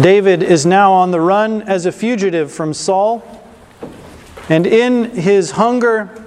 David 0.00 0.42
is 0.42 0.64
now 0.64 0.90
on 0.90 1.10
the 1.10 1.20
run 1.20 1.60
as 1.62 1.84
a 1.84 1.92
fugitive 1.92 2.50
from 2.50 2.72
Saul, 2.72 3.22
and 4.48 4.66
in 4.66 5.10
his 5.10 5.50
hunger 5.50 6.24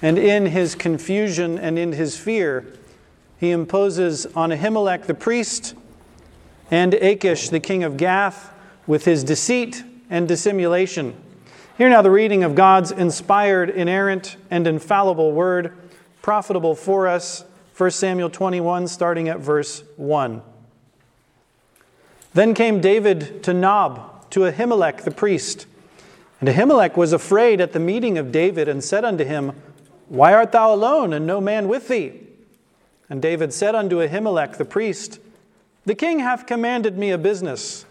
and 0.00 0.18
in 0.18 0.46
his 0.46 0.74
confusion 0.74 1.58
and 1.58 1.78
in 1.78 1.92
his 1.92 2.16
fear, 2.16 2.64
he 3.38 3.50
imposes 3.50 4.24
on 4.34 4.48
Ahimelech 4.48 5.04
the 5.04 5.12
priest 5.12 5.74
and 6.70 6.94
Achish 6.94 7.50
the 7.50 7.60
king 7.60 7.84
of 7.84 7.98
Gath 7.98 8.54
with 8.86 9.04
his 9.04 9.22
deceit 9.22 9.84
and 10.08 10.26
dissimulation. 10.26 11.14
Hear 11.76 11.90
now 11.90 12.00
the 12.00 12.10
reading 12.10 12.42
of 12.42 12.54
God's 12.54 12.90
inspired, 12.90 13.68
inerrant, 13.68 14.38
and 14.50 14.66
infallible 14.66 15.32
word, 15.32 15.74
profitable 16.22 16.74
for 16.74 17.06
us. 17.06 17.44
1 17.76 17.90
Samuel 17.90 18.30
21, 18.30 18.88
starting 18.88 19.28
at 19.28 19.40
verse 19.40 19.84
1. 19.96 20.40
Then 22.34 22.52
came 22.52 22.80
David 22.80 23.44
to 23.44 23.54
Nob, 23.54 24.28
to 24.30 24.40
Ahimelech 24.40 25.02
the 25.02 25.12
priest. 25.12 25.66
And 26.40 26.48
Ahimelech 26.48 26.96
was 26.96 27.12
afraid 27.12 27.60
at 27.60 27.72
the 27.72 27.80
meeting 27.80 28.18
of 28.18 28.32
David 28.32 28.68
and 28.68 28.82
said 28.82 29.04
unto 29.04 29.24
him, 29.24 29.52
Why 30.08 30.34
art 30.34 30.50
thou 30.50 30.74
alone, 30.74 31.12
and 31.12 31.26
no 31.26 31.40
man 31.40 31.68
with 31.68 31.86
thee? 31.86 32.20
And 33.08 33.22
David 33.22 33.54
said 33.54 33.76
unto 33.76 34.00
Ahimelech 34.00 34.56
the 34.56 34.64
priest, 34.64 35.20
The 35.84 35.94
king 35.94 36.18
hath 36.18 36.44
commanded 36.44 36.98
me 36.98 37.12
a 37.12 37.18
business, 37.18 37.86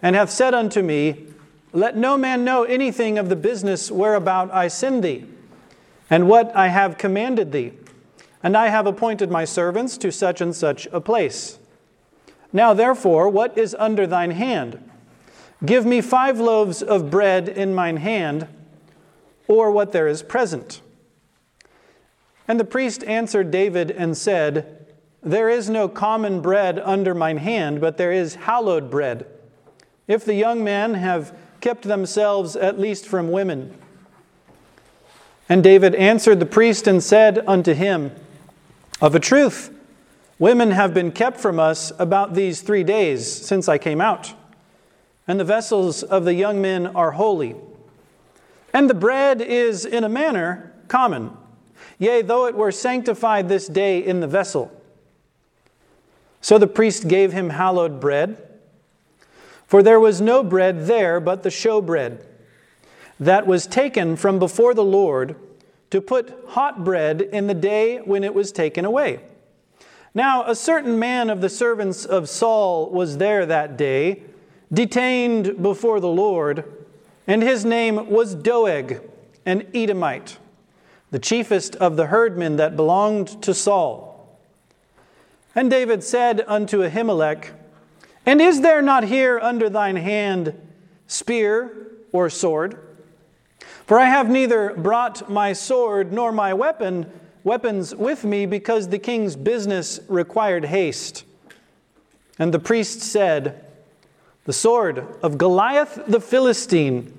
and 0.00 0.16
hath 0.16 0.30
said 0.30 0.54
unto 0.54 0.80
me, 0.80 1.26
Let 1.74 1.94
no 1.94 2.16
man 2.16 2.42
know 2.42 2.64
anything 2.64 3.18
of 3.18 3.28
the 3.28 3.36
business 3.36 3.90
whereabout 3.90 4.50
I 4.50 4.68
send 4.68 5.04
thee, 5.04 5.26
and 6.08 6.26
what 6.26 6.56
I 6.56 6.68
have 6.68 6.96
commanded 6.96 7.52
thee. 7.52 7.72
And 8.42 8.56
I 8.56 8.68
have 8.68 8.86
appointed 8.86 9.30
my 9.30 9.44
servants 9.44 9.98
to 9.98 10.10
such 10.10 10.40
and 10.40 10.56
such 10.56 10.86
a 10.86 11.00
place. 11.00 11.58
Now, 12.54 12.72
therefore, 12.72 13.28
what 13.28 13.58
is 13.58 13.74
under 13.80 14.06
thine 14.06 14.30
hand? 14.30 14.78
Give 15.66 15.84
me 15.84 16.00
five 16.00 16.38
loaves 16.38 16.82
of 16.82 17.10
bread 17.10 17.48
in 17.48 17.74
mine 17.74 17.96
hand, 17.96 18.46
or 19.48 19.72
what 19.72 19.90
there 19.90 20.06
is 20.06 20.22
present. 20.22 20.80
And 22.46 22.60
the 22.60 22.64
priest 22.64 23.02
answered 23.04 23.50
David 23.50 23.90
and 23.90 24.16
said, 24.16 24.86
There 25.20 25.48
is 25.48 25.68
no 25.68 25.88
common 25.88 26.40
bread 26.40 26.78
under 26.78 27.12
mine 27.12 27.38
hand, 27.38 27.80
but 27.80 27.96
there 27.96 28.12
is 28.12 28.36
hallowed 28.36 28.88
bread. 28.88 29.26
If 30.06 30.24
the 30.24 30.34
young 30.34 30.62
men 30.62 30.94
have 30.94 31.36
kept 31.60 31.82
themselves 31.82 32.54
at 32.54 32.78
least 32.78 33.04
from 33.04 33.32
women. 33.32 33.76
And 35.48 35.64
David 35.64 35.96
answered 35.96 36.38
the 36.38 36.46
priest 36.46 36.86
and 36.86 37.02
said 37.02 37.42
unto 37.48 37.74
him, 37.74 38.12
Of 39.00 39.16
a 39.16 39.20
truth, 39.20 39.73
Women 40.44 40.72
have 40.72 40.92
been 40.92 41.10
kept 41.10 41.40
from 41.40 41.58
us 41.58 41.90
about 41.98 42.34
these 42.34 42.60
three 42.60 42.84
days 42.84 43.26
since 43.26 43.66
I 43.66 43.78
came 43.78 44.02
out, 44.02 44.34
and 45.26 45.40
the 45.40 45.44
vessels 45.44 46.02
of 46.02 46.26
the 46.26 46.34
young 46.34 46.60
men 46.60 46.86
are 46.88 47.12
holy. 47.12 47.56
And 48.70 48.90
the 48.90 48.94
bread 48.94 49.40
is, 49.40 49.86
in 49.86 50.04
a 50.04 50.08
manner, 50.10 50.74
common, 50.86 51.34
yea, 51.98 52.20
though 52.20 52.44
it 52.44 52.56
were 52.56 52.70
sanctified 52.70 53.48
this 53.48 53.66
day 53.68 54.04
in 54.04 54.20
the 54.20 54.26
vessel. 54.26 54.70
So 56.42 56.58
the 56.58 56.66
priest 56.66 57.08
gave 57.08 57.32
him 57.32 57.48
hallowed 57.48 57.98
bread, 57.98 58.36
for 59.66 59.82
there 59.82 59.98
was 59.98 60.20
no 60.20 60.44
bread 60.44 60.84
there 60.84 61.20
but 61.20 61.42
the 61.42 61.48
showbread, 61.48 62.22
that 63.18 63.46
was 63.46 63.66
taken 63.66 64.14
from 64.14 64.38
before 64.38 64.74
the 64.74 64.84
Lord 64.84 65.36
to 65.88 66.02
put 66.02 66.38
hot 66.48 66.84
bread 66.84 67.22
in 67.22 67.46
the 67.46 67.54
day 67.54 67.96
when 67.96 68.22
it 68.22 68.34
was 68.34 68.52
taken 68.52 68.84
away. 68.84 69.20
Now, 70.14 70.44
a 70.48 70.54
certain 70.54 70.98
man 71.00 71.28
of 71.28 71.40
the 71.40 71.48
servants 71.48 72.04
of 72.04 72.28
Saul 72.28 72.88
was 72.90 73.18
there 73.18 73.44
that 73.46 73.76
day, 73.76 74.22
detained 74.72 75.60
before 75.60 75.98
the 75.98 76.08
Lord, 76.08 76.64
and 77.26 77.42
his 77.42 77.64
name 77.64 78.10
was 78.10 78.36
Doeg, 78.36 79.00
an 79.44 79.66
Edomite, 79.74 80.38
the 81.10 81.18
chiefest 81.18 81.74
of 81.76 81.96
the 81.96 82.06
herdmen 82.06 82.56
that 82.56 82.76
belonged 82.76 83.42
to 83.42 83.52
Saul. 83.52 84.38
And 85.52 85.68
David 85.68 86.04
said 86.04 86.44
unto 86.46 86.82
Ahimelech, 86.82 87.50
And 88.24 88.40
is 88.40 88.60
there 88.60 88.82
not 88.82 89.04
here 89.04 89.40
under 89.40 89.68
thine 89.68 89.96
hand 89.96 90.54
spear 91.08 91.88
or 92.12 92.30
sword? 92.30 92.78
For 93.84 93.98
I 93.98 94.06
have 94.06 94.30
neither 94.30 94.74
brought 94.74 95.28
my 95.28 95.52
sword 95.52 96.12
nor 96.12 96.30
my 96.30 96.54
weapon 96.54 97.10
weapons 97.44 97.94
with 97.94 98.24
me 98.24 98.46
because 98.46 98.88
the 98.88 98.98
king's 98.98 99.36
business 99.36 100.00
required 100.08 100.64
haste. 100.64 101.24
And 102.38 102.52
the 102.52 102.58
priest 102.58 103.00
said, 103.00 103.64
The 104.44 104.52
sword 104.52 105.06
of 105.22 105.38
Goliath 105.38 106.00
the 106.08 106.20
Philistine, 106.20 107.16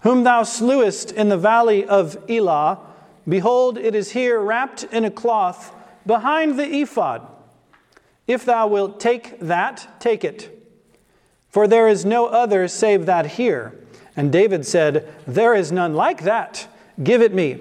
whom 0.00 0.24
thou 0.24 0.42
slewest 0.42 1.12
in 1.12 1.28
the 1.28 1.38
valley 1.38 1.86
of 1.86 2.18
Elah, 2.28 2.80
behold, 3.26 3.78
it 3.78 3.94
is 3.94 4.10
here 4.10 4.40
wrapped 4.40 4.82
in 4.84 5.04
a 5.04 5.10
cloth 5.10 5.72
behind 6.04 6.58
the 6.58 6.66
ephod. 6.82 7.26
If 8.26 8.44
thou 8.44 8.66
wilt 8.66 9.00
take 9.00 9.38
that, 9.40 10.00
take 10.00 10.24
it. 10.24 10.58
For 11.48 11.68
there 11.68 11.86
is 11.86 12.04
no 12.04 12.26
other 12.26 12.66
save 12.66 13.06
that 13.06 13.26
here. 13.26 13.78
And 14.16 14.32
David 14.32 14.66
said, 14.66 15.08
There 15.26 15.54
is 15.54 15.70
none 15.70 15.94
like 15.94 16.22
that. 16.24 16.66
Give 17.02 17.22
it 17.22 17.32
me. 17.32 17.60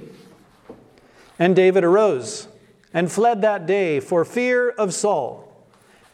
And 1.39 1.55
David 1.55 1.83
arose 1.83 2.47
and 2.93 3.11
fled 3.11 3.41
that 3.41 3.65
day 3.65 3.99
for 3.99 4.25
fear 4.25 4.69
of 4.69 4.93
Saul, 4.93 5.47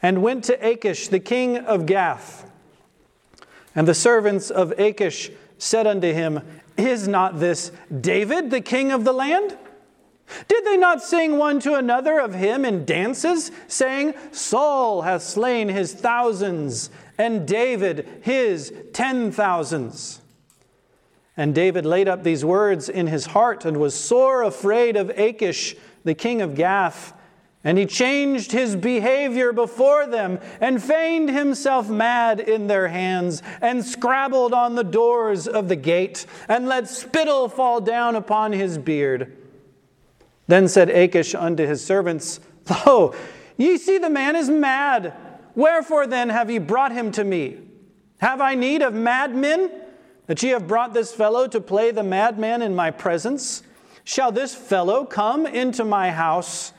and 0.02 0.22
went 0.22 0.44
to 0.46 0.68
Achish 0.68 1.08
the 1.08 1.20
king 1.20 1.58
of 1.58 1.86
Gath. 1.86 2.50
And 3.76 3.88
the 3.88 3.96
servants 3.96 4.50
of 4.50 4.72
Achish 4.80 5.32
said 5.58 5.88
unto 5.88 6.14
him, 6.14 6.42
Is 6.78 7.08
not 7.08 7.40
this 7.40 7.72
David 8.02 8.52
the 8.52 8.62
king 8.62 8.92
of 8.92 9.04
the 9.06 9.14
land? 9.14 9.58
Did 10.48 10.66
they 10.66 10.78
not 10.78 11.02
sing 11.02 11.38
one 11.38 11.60
to 11.62 11.76
another 11.76 12.20
of 12.20 12.34
him 12.34 12.66
in 12.66 12.86
dances, 12.86 13.50
saying, 13.68 14.14
Saul 14.32 15.04
hath 15.04 15.24
slain 15.24 15.70
his 15.70 15.94
thousands, 15.94 16.90
and 17.18 17.48
David 17.48 18.08
his 18.22 18.74
ten 18.94 19.32
thousands? 19.32 20.22
And 21.38 21.53
David 21.53 21.86
laid 21.86 22.08
up 22.08 22.24
these 22.24 22.44
words 22.44 22.90
in 22.90 23.06
his 23.06 23.28
heart 23.28 23.64
and 23.64 23.78
was 23.78 23.94
sore 23.94 24.42
afraid 24.42 24.98
of 24.98 25.12
Achish, 25.12 25.75
the 26.03 26.16
king 26.16 26.42
of 26.42 26.56
Gath. 26.56 27.14
And 27.64 27.78
he 27.78 27.86
changed 27.86 28.52
his 28.52 28.75
behavior 28.75 29.53
before 29.53 30.08
them 30.08 30.40
and 30.59 30.81
feigned 30.81 31.30
himself 31.30 31.90
mad 31.90 32.40
in 32.40 32.66
their 32.66 32.88
hands 32.88 33.44
and 33.62 33.86
scrabbled 33.86 34.53
on 34.53 34.75
the 34.75 34.84
doors 34.84 35.48
of 35.48 35.68
the 35.68 35.75
gate 35.75 36.25
and 36.48 36.68
let 36.68 36.90
spittle 36.90 37.50
fall 37.50 37.81
down 37.81 38.16
upon 38.16 38.52
his 38.52 38.78
beard. 38.78 39.38
Then 40.48 40.68
said 40.68 40.90
Achish 40.90 41.36
unto 41.36 41.68
his 41.68 41.84
servants, 41.84 42.40
Lo, 42.86 43.14
ye 43.58 43.78
see 43.78 43.98
the 43.98 44.09
man 44.09 44.36
is 44.36 44.50
mad. 44.50 45.14
Wherefore 45.54 46.08
then 46.08 46.30
have 46.30 46.50
ye 46.50 46.58
brought 46.58 46.94
him 46.94 47.12
to 47.14 47.24
me? 47.24 47.58
Have 48.19 48.42
I 48.42 48.56
need 48.56 48.81
of 48.81 48.94
madmen? 48.94 49.69
That 50.28 50.44
ye 50.44 50.50
have 50.50 50.68
brought 50.68 50.94
this 50.94 51.14
fellow 51.14 51.48
to 51.48 51.60
play 51.60 51.92
the 51.92 52.04
madman 52.04 52.62
in 52.62 52.76
my 52.76 52.92
presence? 52.92 53.64
Shall 54.04 54.32
this 54.32 54.54
fellow 54.54 55.04
come 55.04 55.46
into 55.46 55.84
my 55.84 56.12
house? 56.12 56.72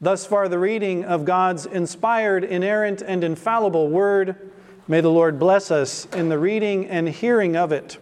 Thus 0.00 0.26
far, 0.26 0.48
the 0.48 0.58
reading 0.58 1.04
of 1.04 1.24
God's 1.24 1.66
inspired, 1.66 2.44
inerrant, 2.44 3.02
and 3.02 3.22
infallible 3.22 3.88
word. 3.88 4.50
May 4.88 5.00
the 5.00 5.10
Lord 5.10 5.38
bless 5.38 5.70
us 5.70 6.06
in 6.06 6.28
the 6.28 6.38
reading 6.38 6.86
and 6.86 7.08
hearing 7.08 7.56
of 7.56 7.72
it. 7.72 7.98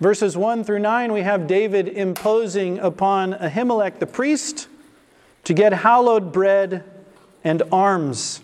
Verses 0.00 0.36
1 0.36 0.64
through 0.64 0.78
9, 0.78 1.12
we 1.12 1.20
have 1.20 1.46
David 1.46 1.86
imposing 1.86 2.78
upon 2.78 3.34
Ahimelech 3.34 3.98
the 3.98 4.06
priest 4.06 4.66
to 5.44 5.52
get 5.52 5.72
hallowed 5.72 6.32
bread 6.32 6.84
and 7.44 7.62
arms. 7.70 8.40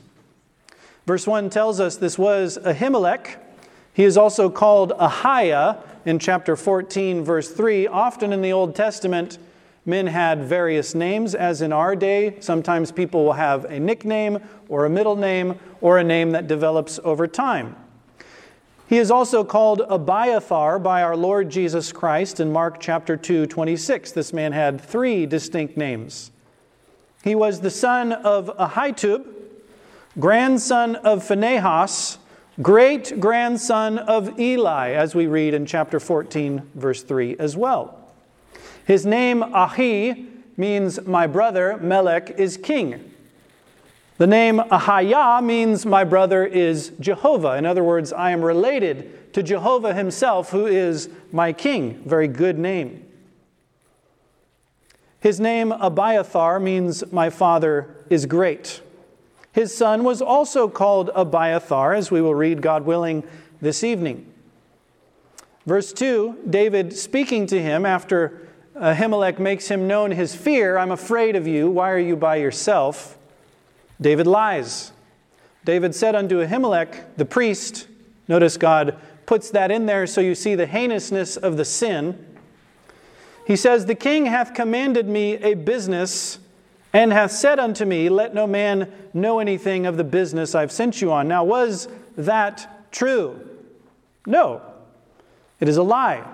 Verse 1.06 1.26
1 1.26 1.49
tells 1.49 1.81
us 1.81 1.96
this 1.96 2.19
was 2.19 2.58
Ahimelech 2.58 3.38
he 3.96 4.04
is 4.04 4.19
also 4.19 4.50
called 4.50 4.93
Ahiah 4.98 5.78
in 6.04 6.19
chapter 6.19 6.54
14, 6.54 7.25
verse 7.25 7.50
3. 7.50 7.87
Often 7.87 8.34
in 8.34 8.43
the 8.43 8.52
Old 8.52 8.76
Testament, 8.76 9.38
men 9.87 10.08
had 10.08 10.43
various 10.43 10.94
names, 10.94 11.34
as 11.34 11.62
in 11.62 11.72
our 11.72 11.96
day. 11.96 12.37
Sometimes 12.40 12.93
people 12.93 13.25
will 13.25 13.32
have 13.32 13.64
a 13.64 13.81
nickname 13.81 14.40
or 14.69 14.84
a 14.84 14.90
middle 14.90 15.16
name 15.16 15.58
or 15.81 15.96
a 15.96 16.04
name 16.04 16.32
that 16.32 16.46
develops 16.46 17.00
over 17.04 17.26
time. 17.26 17.75
He 18.87 18.98
is 18.98 19.10
also 19.10 19.43
called 19.43 19.81
Abiathar 19.88 20.78
by 20.78 21.02
our 21.02 21.16
Lord 21.16 21.49
Jesus 21.49 21.90
Christ 21.90 22.38
in 22.38 22.52
Mark 22.52 22.78
chapter 22.78 23.16
2, 23.16 23.46
26. 23.46 24.12
This 24.12 24.31
man 24.31 24.52
had 24.52 24.78
three 24.78 25.25
distinct 25.25 25.78
names. 25.78 26.32
He 27.25 27.34
was 27.34 27.62
the 27.62 27.70
son 27.70 28.12
of 28.12 28.54
Ahitub, 28.58 29.26
grandson 30.19 30.96
of 30.96 31.25
Phinehas, 31.25 32.19
great 32.62 33.20
grandson 33.20 33.99
of 33.99 34.38
Eli, 34.38 34.93
as 34.93 35.14
we 35.14 35.26
read 35.26 35.55
in 35.55 35.67
chapter 35.67 36.00
14, 36.00 36.70
verse 36.75 37.03
3 37.03 37.37
as 37.38 37.56
well. 37.56 37.99
His 38.87 39.05
name, 39.05 39.43
Ahi, 39.43 40.26
means 40.56 41.05
my 41.06 41.26
brother 41.26 41.76
Melech 41.79 42.31
is 42.38 42.56
king. 42.56 43.12
The 44.19 44.26
name 44.26 44.58
Ahiah 44.58 45.44
means 45.44 45.85
my 45.85 46.03
brother 46.05 46.44
is 46.44 46.93
Jehovah. 47.00 47.56
In 47.56 47.67
other 47.67 47.85
words, 47.85 48.12
I 48.14 48.31
am 48.31 48.41
related 48.41 49.35
to 49.35 49.43
Jehovah 49.43 49.93
himself, 49.93 50.50
who 50.50 50.67
is 50.67 51.11
my 51.32 51.52
king. 51.52 52.02
Very 52.06 52.29
good 52.29 52.59
name. 52.59 53.05
His 55.20 55.38
name 55.38 55.73
Abiathar 55.73 56.59
means 56.61 57.12
my 57.12 57.29
father 57.29 57.94
is 58.09 58.25
great. 58.25 58.81
His 59.56 59.75
son 59.75 60.05
was 60.05 60.20
also 60.20 60.69
called 60.69 61.11
Abiathar, 61.14 61.94
as 61.94 62.11
we 62.11 62.20
will 62.20 62.35
read, 62.35 62.61
God 62.61 62.85
willing, 62.85 63.25
this 63.58 63.82
evening. 63.82 64.31
Verse 65.64 65.94
2 65.94 66.41
David 66.50 66.93
speaking 66.93 67.47
to 67.47 67.62
him 67.62 67.87
after 67.87 68.47
Ahimelech 68.76 69.38
makes 69.38 69.69
him 69.69 69.88
known 69.88 70.11
his 70.11 70.35
fear 70.35 70.76
I'm 70.76 70.91
afraid 70.91 71.37
of 71.37 71.47
you. 71.47 71.70
Why 71.70 71.91
are 71.91 71.99
you 71.99 72.17
by 72.17 72.37
yourself? 72.37 73.17
David 73.99 74.26
lies. 74.26 74.93
David 75.64 75.94
said 75.94 76.14
unto 76.14 76.44
Ahimelech, 76.44 77.17
the 77.17 77.25
priest, 77.25 77.88
notice 78.29 78.59
God 78.59 78.99
puts 79.25 79.49
that 79.52 79.70
in 79.70 79.87
there 79.87 80.06
so 80.06 80.20
you 80.20 80.35
see 80.35 80.55
the 80.55 80.67
heinousness 80.67 81.38
of 81.38 81.56
the 81.56 81.64
sin. 81.64 82.37
He 83.47 83.56
says, 83.56 83.87
The 83.87 83.94
king 83.94 84.26
hath 84.26 84.52
commanded 84.52 85.09
me 85.09 85.37
a 85.37 85.55
business 85.55 86.41
and 86.96 87.12
hath 87.12 87.31
said 87.31 87.58
unto 87.58 87.84
me, 87.84 88.08
Let 88.08 88.32
no 88.32 88.46
man 88.46 88.90
know 89.12 89.38
anything 89.38 89.84
of 89.84 89.98
the 89.98 90.04
business 90.04 90.54
I've 90.54 90.72
sent 90.72 91.02
you 91.02 91.12
on. 91.12 91.28
Now, 91.28 91.44
was 91.44 91.88
that 92.16 92.90
true? 92.90 93.38
No. 94.25 94.62
It 95.60 95.69
is 95.69 95.76
a 95.76 95.82
lie. 95.82 96.26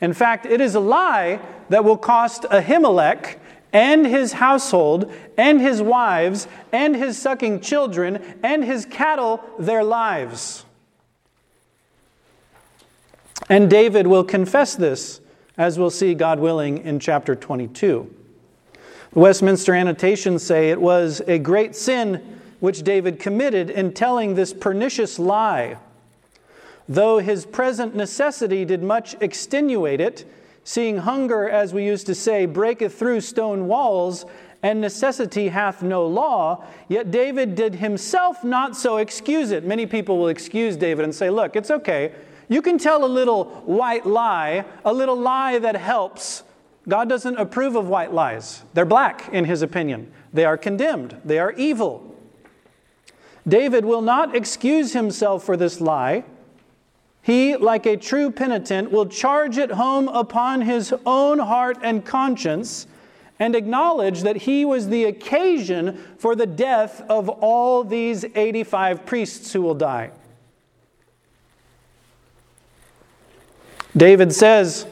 In 0.00 0.14
fact, 0.14 0.46
it 0.46 0.62
is 0.62 0.74
a 0.74 0.80
lie 0.80 1.40
that 1.68 1.84
will 1.84 1.98
cost 1.98 2.44
Ahimelech 2.44 3.36
and 3.70 4.06
his 4.06 4.32
household, 4.32 5.12
and 5.36 5.60
his 5.60 5.82
wives, 5.82 6.46
and 6.72 6.96
his 6.96 7.18
sucking 7.18 7.60
children, 7.60 8.22
and 8.42 8.64
his 8.64 8.86
cattle 8.86 9.42
their 9.58 9.84
lives. 9.84 10.64
And 13.50 13.68
David 13.68 14.06
will 14.06 14.24
confess 14.24 14.74
this, 14.74 15.20
as 15.58 15.78
we'll 15.78 15.90
see, 15.90 16.14
God 16.14 16.40
willing, 16.40 16.78
in 16.78 16.98
chapter 16.98 17.34
22. 17.34 18.21
The 19.12 19.20
Westminster 19.20 19.74
annotations 19.74 20.42
say 20.42 20.70
it 20.70 20.80
was 20.80 21.20
a 21.26 21.38
great 21.38 21.76
sin 21.76 22.40
which 22.60 22.82
David 22.82 23.18
committed 23.18 23.68
in 23.68 23.92
telling 23.92 24.34
this 24.34 24.54
pernicious 24.54 25.18
lie. 25.18 25.76
Though 26.88 27.18
his 27.18 27.44
present 27.44 27.94
necessity 27.94 28.64
did 28.64 28.82
much 28.82 29.14
extenuate 29.20 30.00
it, 30.00 30.24
seeing 30.64 30.98
hunger, 30.98 31.46
as 31.46 31.74
we 31.74 31.84
used 31.84 32.06
to 32.06 32.14
say, 32.14 32.46
breaketh 32.46 32.98
through 32.98 33.20
stone 33.20 33.66
walls, 33.66 34.24
and 34.62 34.80
necessity 34.80 35.48
hath 35.48 35.82
no 35.82 36.06
law, 36.06 36.64
yet 36.88 37.10
David 37.10 37.54
did 37.54 37.74
himself 37.74 38.42
not 38.42 38.76
so 38.76 38.96
excuse 38.96 39.50
it. 39.50 39.64
Many 39.64 39.84
people 39.84 40.16
will 40.16 40.28
excuse 40.28 40.76
David 40.76 41.04
and 41.04 41.14
say, 41.14 41.28
Look, 41.28 41.54
it's 41.54 41.70
okay. 41.70 42.12
You 42.48 42.62
can 42.62 42.78
tell 42.78 43.04
a 43.04 43.06
little 43.06 43.44
white 43.66 44.06
lie, 44.06 44.64
a 44.84 44.92
little 44.92 45.16
lie 45.16 45.58
that 45.58 45.76
helps. 45.76 46.44
God 46.88 47.08
doesn't 47.08 47.36
approve 47.36 47.76
of 47.76 47.88
white 47.88 48.12
lies. 48.12 48.62
They're 48.74 48.84
black, 48.84 49.28
in 49.32 49.44
his 49.44 49.62
opinion. 49.62 50.12
They 50.32 50.44
are 50.44 50.56
condemned, 50.56 51.20
they 51.24 51.38
are 51.38 51.52
evil. 51.52 52.08
David 53.46 53.84
will 53.84 54.02
not 54.02 54.36
excuse 54.36 54.92
himself 54.92 55.44
for 55.44 55.56
this 55.56 55.80
lie. 55.80 56.24
He, 57.22 57.56
like 57.56 57.86
a 57.86 57.96
true 57.96 58.30
penitent, 58.30 58.90
will 58.90 59.06
charge 59.06 59.58
it 59.58 59.72
home 59.72 60.08
upon 60.08 60.62
his 60.62 60.94
own 61.06 61.38
heart 61.38 61.78
and 61.82 62.04
conscience 62.04 62.86
and 63.38 63.56
acknowledge 63.56 64.22
that 64.22 64.36
he 64.36 64.64
was 64.64 64.88
the 64.88 65.04
occasion 65.04 65.96
for 66.18 66.34
the 66.34 66.46
death 66.46 67.00
of 67.08 67.28
all 67.28 67.84
these 67.84 68.24
85 68.34 69.04
priests 69.06 69.52
who 69.52 69.62
will 69.62 69.74
die. 69.74 70.10
David 73.96 74.32
says 74.32 74.86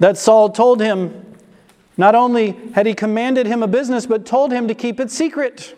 that 0.00 0.18
Saul 0.18 0.50
told 0.50 0.80
him, 0.80 1.36
not 1.96 2.14
only 2.14 2.56
had 2.74 2.86
he 2.86 2.94
commanded 2.94 3.46
him 3.46 3.62
a 3.62 3.68
business, 3.68 4.06
but 4.06 4.26
told 4.26 4.50
him 4.50 4.66
to 4.68 4.74
keep 4.74 4.98
it 4.98 5.10
secret. 5.10 5.76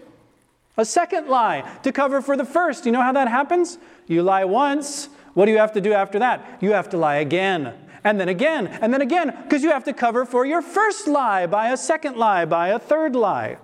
A 0.76 0.84
second 0.84 1.28
lie 1.28 1.68
to 1.82 1.92
cover 1.92 2.22
for 2.22 2.36
the 2.36 2.44
first. 2.44 2.86
You 2.86 2.92
know 2.92 3.02
how 3.02 3.12
that 3.12 3.28
happens? 3.28 3.78
You 4.06 4.22
lie 4.22 4.44
once, 4.44 5.08
what 5.34 5.46
do 5.46 5.52
you 5.52 5.58
have 5.58 5.72
to 5.72 5.80
do 5.80 5.92
after 5.92 6.18
that? 6.20 6.58
You 6.60 6.72
have 6.72 6.88
to 6.90 6.96
lie 6.96 7.16
again, 7.16 7.74
and 8.04 8.18
then 8.18 8.28
again, 8.28 8.68
and 8.68 8.92
then 8.92 9.00
again, 9.00 9.36
because 9.42 9.62
you 9.62 9.70
have 9.70 9.84
to 9.84 9.92
cover 9.92 10.24
for 10.24 10.46
your 10.46 10.62
first 10.62 11.08
lie 11.08 11.46
by 11.46 11.70
a 11.70 11.76
second 11.76 12.16
lie, 12.16 12.44
by 12.44 12.68
a 12.68 12.78
third 12.78 13.16
lie. 13.16 13.58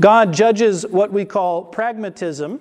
God 0.00 0.32
judges 0.32 0.86
what 0.86 1.12
we 1.12 1.26
call 1.26 1.62
pragmatism 1.64 2.60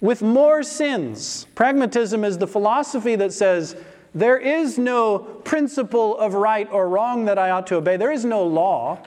with 0.00 0.22
more 0.22 0.62
sins. 0.62 1.46
Pragmatism 1.56 2.22
is 2.22 2.38
the 2.38 2.46
philosophy 2.46 3.16
that 3.16 3.32
says 3.32 3.74
there 4.18 4.38
is 4.38 4.78
no 4.78 5.18
principle 5.18 6.18
of 6.18 6.34
right 6.34 6.68
or 6.72 6.88
wrong 6.88 7.26
that 7.26 7.38
I 7.38 7.50
ought 7.50 7.66
to 7.68 7.76
obey, 7.76 7.96
there 7.96 8.12
is 8.12 8.24
no 8.24 8.44
law, 8.44 8.98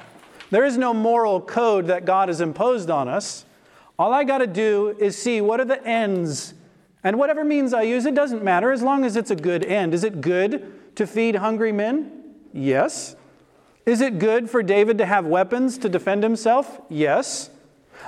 there 0.49 0.65
is 0.65 0.77
no 0.77 0.93
moral 0.93 1.41
code 1.41 1.87
that 1.87 2.05
God 2.05 2.29
has 2.29 2.41
imposed 2.41 2.89
on 2.89 3.07
us. 3.07 3.45
All 3.97 4.13
I 4.13 4.23
got 4.23 4.39
to 4.39 4.47
do 4.47 4.95
is 4.99 5.17
see 5.17 5.41
what 5.41 5.59
are 5.59 5.65
the 5.65 5.85
ends. 5.85 6.53
And 7.03 7.17
whatever 7.17 7.43
means 7.43 7.73
I 7.73 7.83
use, 7.83 8.05
it 8.05 8.15
doesn't 8.15 8.43
matter 8.43 8.71
as 8.71 8.81
long 8.81 9.05
as 9.05 9.15
it's 9.15 9.31
a 9.31 9.35
good 9.35 9.63
end. 9.63 9.93
Is 9.93 10.03
it 10.03 10.21
good 10.21 10.95
to 10.95 11.07
feed 11.07 11.35
hungry 11.35 11.71
men? 11.71 12.11
Yes. 12.53 13.15
Is 13.85 14.01
it 14.01 14.19
good 14.19 14.49
for 14.49 14.61
David 14.61 14.97
to 14.99 15.05
have 15.05 15.25
weapons 15.25 15.77
to 15.79 15.89
defend 15.89 16.23
himself? 16.23 16.79
Yes. 16.89 17.49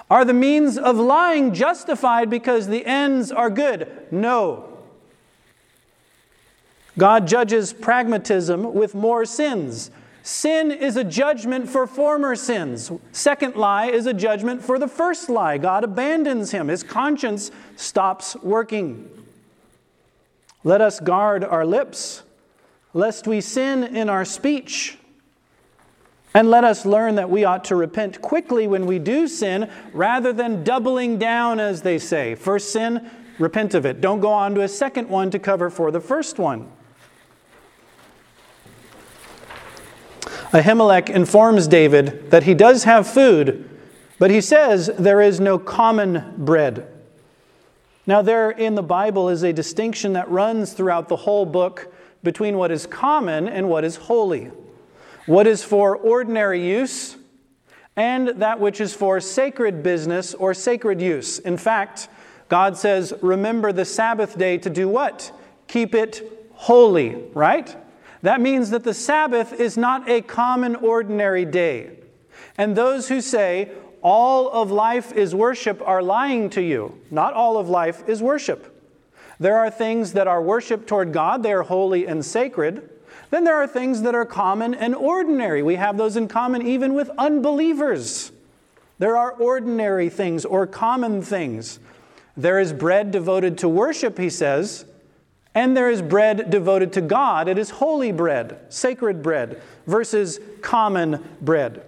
Are 0.10 0.26
the 0.26 0.34
means 0.34 0.78
of 0.78 0.98
lying 0.98 1.54
justified 1.54 2.30
because 2.30 2.68
the 2.68 2.86
ends 2.86 3.32
are 3.32 3.50
good? 3.50 4.08
No. 4.12 4.73
God 6.98 7.28
judges 7.28 7.74
pragmatism 7.74 8.74
with 8.74 8.94
more 8.94 9.26
sins. 9.26 9.90
Sin 10.22 10.72
is 10.72 10.96
a 10.96 11.04
judgment 11.04 11.68
for 11.68 11.86
former 11.86 12.36
sins. 12.36 12.92
Second 13.12 13.56
lie 13.56 13.88
is 13.88 14.06
a 14.06 14.14
judgment 14.14 14.64
for 14.64 14.80
the 14.80 14.88
first 14.88 15.30
lie. 15.30 15.58
God 15.58 15.84
abandons 15.84 16.52
him, 16.52 16.70
his 16.70 16.84
conscience 16.84 17.52
stops 17.76 18.36
working. 18.38 19.10
Let 20.64 20.80
us 20.80 21.02
guard 21.02 21.44
our 21.44 21.66
lips, 21.66 22.24
lest 22.94 23.28
we 23.28 23.42
sin 23.42 23.84
in 23.84 24.08
our 24.08 24.24
speech. 24.24 24.98
And 26.34 26.50
let 26.50 26.64
us 26.64 26.86
learn 26.86 27.16
that 27.16 27.30
we 27.30 27.44
ought 27.44 27.66
to 27.66 27.76
repent 27.76 28.22
quickly 28.22 28.66
when 28.66 28.86
we 28.86 29.00
do 29.00 29.28
sin 29.28 29.70
rather 29.92 30.32
than 30.32 30.64
doubling 30.64 31.20
down, 31.20 31.60
as 31.60 31.82
they 31.82 32.00
say. 32.00 32.34
First 32.34 32.72
sin, 32.72 33.12
repent 33.40 33.76
of 33.76 33.86
it. 33.86 34.00
Don't 34.00 34.22
go 34.22 34.32
on 34.32 34.56
to 34.56 34.62
a 34.62 34.68
second 34.68 35.10
one 35.10 35.30
to 35.32 35.38
cover 35.38 35.70
for 35.70 35.92
the 35.92 36.00
first 36.00 36.40
one. 36.40 36.72
Ahimelech 40.54 41.10
informs 41.10 41.68
David 41.68 42.30
that 42.30 42.44
he 42.44 42.54
does 42.54 42.84
have 42.84 43.08
food, 43.08 43.70
but 44.20 44.30
he 44.30 44.40
says 44.40 44.92
there 45.00 45.20
is 45.20 45.40
no 45.40 45.58
common 45.58 46.36
bread. 46.38 46.88
Now, 48.06 48.22
there 48.22 48.52
in 48.52 48.76
the 48.76 48.84
Bible 48.84 49.30
is 49.30 49.44
a 49.44 49.52
distinction 49.52 50.14
that 50.14 50.30
runs 50.30 50.74
throughout 50.74 51.10
the 51.10 51.16
whole 51.16 51.46
book 51.46 51.92
between 52.22 52.58
what 52.58 52.70
is 52.70 52.86
common 52.86 53.48
and 53.48 53.68
what 53.68 53.84
is 53.84 53.96
holy. 53.96 54.52
What 55.26 55.48
is 55.48 55.64
for 55.64 55.98
ordinary 55.98 56.64
use 56.64 57.18
and 57.96 58.28
that 58.28 58.60
which 58.60 58.80
is 58.82 58.94
for 58.94 59.20
sacred 59.20 59.84
business 59.84 60.34
or 60.34 60.54
sacred 60.54 61.02
use. 61.02 61.40
In 61.40 61.58
fact, 61.58 62.10
God 62.50 62.78
says, 62.78 63.14
Remember 63.22 63.72
the 63.72 63.86
Sabbath 63.86 64.38
day 64.38 64.58
to 64.60 64.70
do 64.70 64.88
what? 64.88 65.32
Keep 65.68 65.96
it 65.96 66.50
holy, 66.54 67.16
right? 67.34 67.76
That 68.24 68.42
means 68.42 68.72
that 68.72 68.86
the 68.86 68.94
Sabbath 68.94 69.54
is 69.54 69.78
not 69.78 70.10
a 70.10 70.22
common, 70.22 70.78
ordinary 70.78 71.46
day. 71.46 71.92
And 72.58 72.76
those 72.76 73.10
who 73.10 73.20
say 73.22 73.70
all 74.02 74.50
of 74.50 74.72
life 74.72 75.12
is 75.12 75.36
worship 75.36 75.82
are 75.86 76.02
lying 76.02 76.50
to 76.52 76.62
you. 76.62 77.00
Not 77.12 77.34
all 77.34 77.58
of 77.58 77.70
life 77.70 78.08
is 78.08 78.24
worship. 78.24 78.70
There 79.40 79.58
are 79.58 79.70
things 79.70 80.14
that 80.14 80.28
are 80.28 80.42
worship 80.42 80.88
toward 80.88 81.12
God, 81.12 81.44
they 81.44 81.52
are 81.52 81.64
holy 81.64 82.08
and 82.08 82.26
sacred. 82.26 82.90
Then 83.30 83.44
there 83.44 83.56
are 83.56 83.68
things 83.68 84.04
that 84.04 84.16
are 84.16 84.26
common 84.26 84.74
and 84.74 84.96
ordinary. 84.96 85.62
We 85.62 85.76
have 85.76 85.98
those 85.98 86.16
in 86.16 86.28
common 86.28 86.66
even 86.66 86.94
with 86.94 87.10
unbelievers. 87.18 88.32
There 89.00 89.18
are 89.18 89.32
ordinary 89.32 90.10
things 90.10 90.46
or 90.46 90.66
common 90.66 91.22
things. 91.22 91.80
There 92.38 92.60
is 92.60 92.72
bread 92.72 93.12
devoted 93.12 93.58
to 93.60 93.68
worship, 93.68 94.18
he 94.18 94.30
says, 94.30 94.86
and 95.56 95.78
there 95.78 95.90
is 95.90 96.02
bread 96.02 96.50
devoted 96.50 96.94
to 96.94 97.02
God. 97.02 97.48
It 97.48 97.58
is 97.58 97.70
holy 97.70 98.12
bread, 98.12 98.60
sacred 98.70 99.22
bread, 99.22 99.62
versus 99.86 100.40
common 100.62 101.24
bread. 101.42 101.84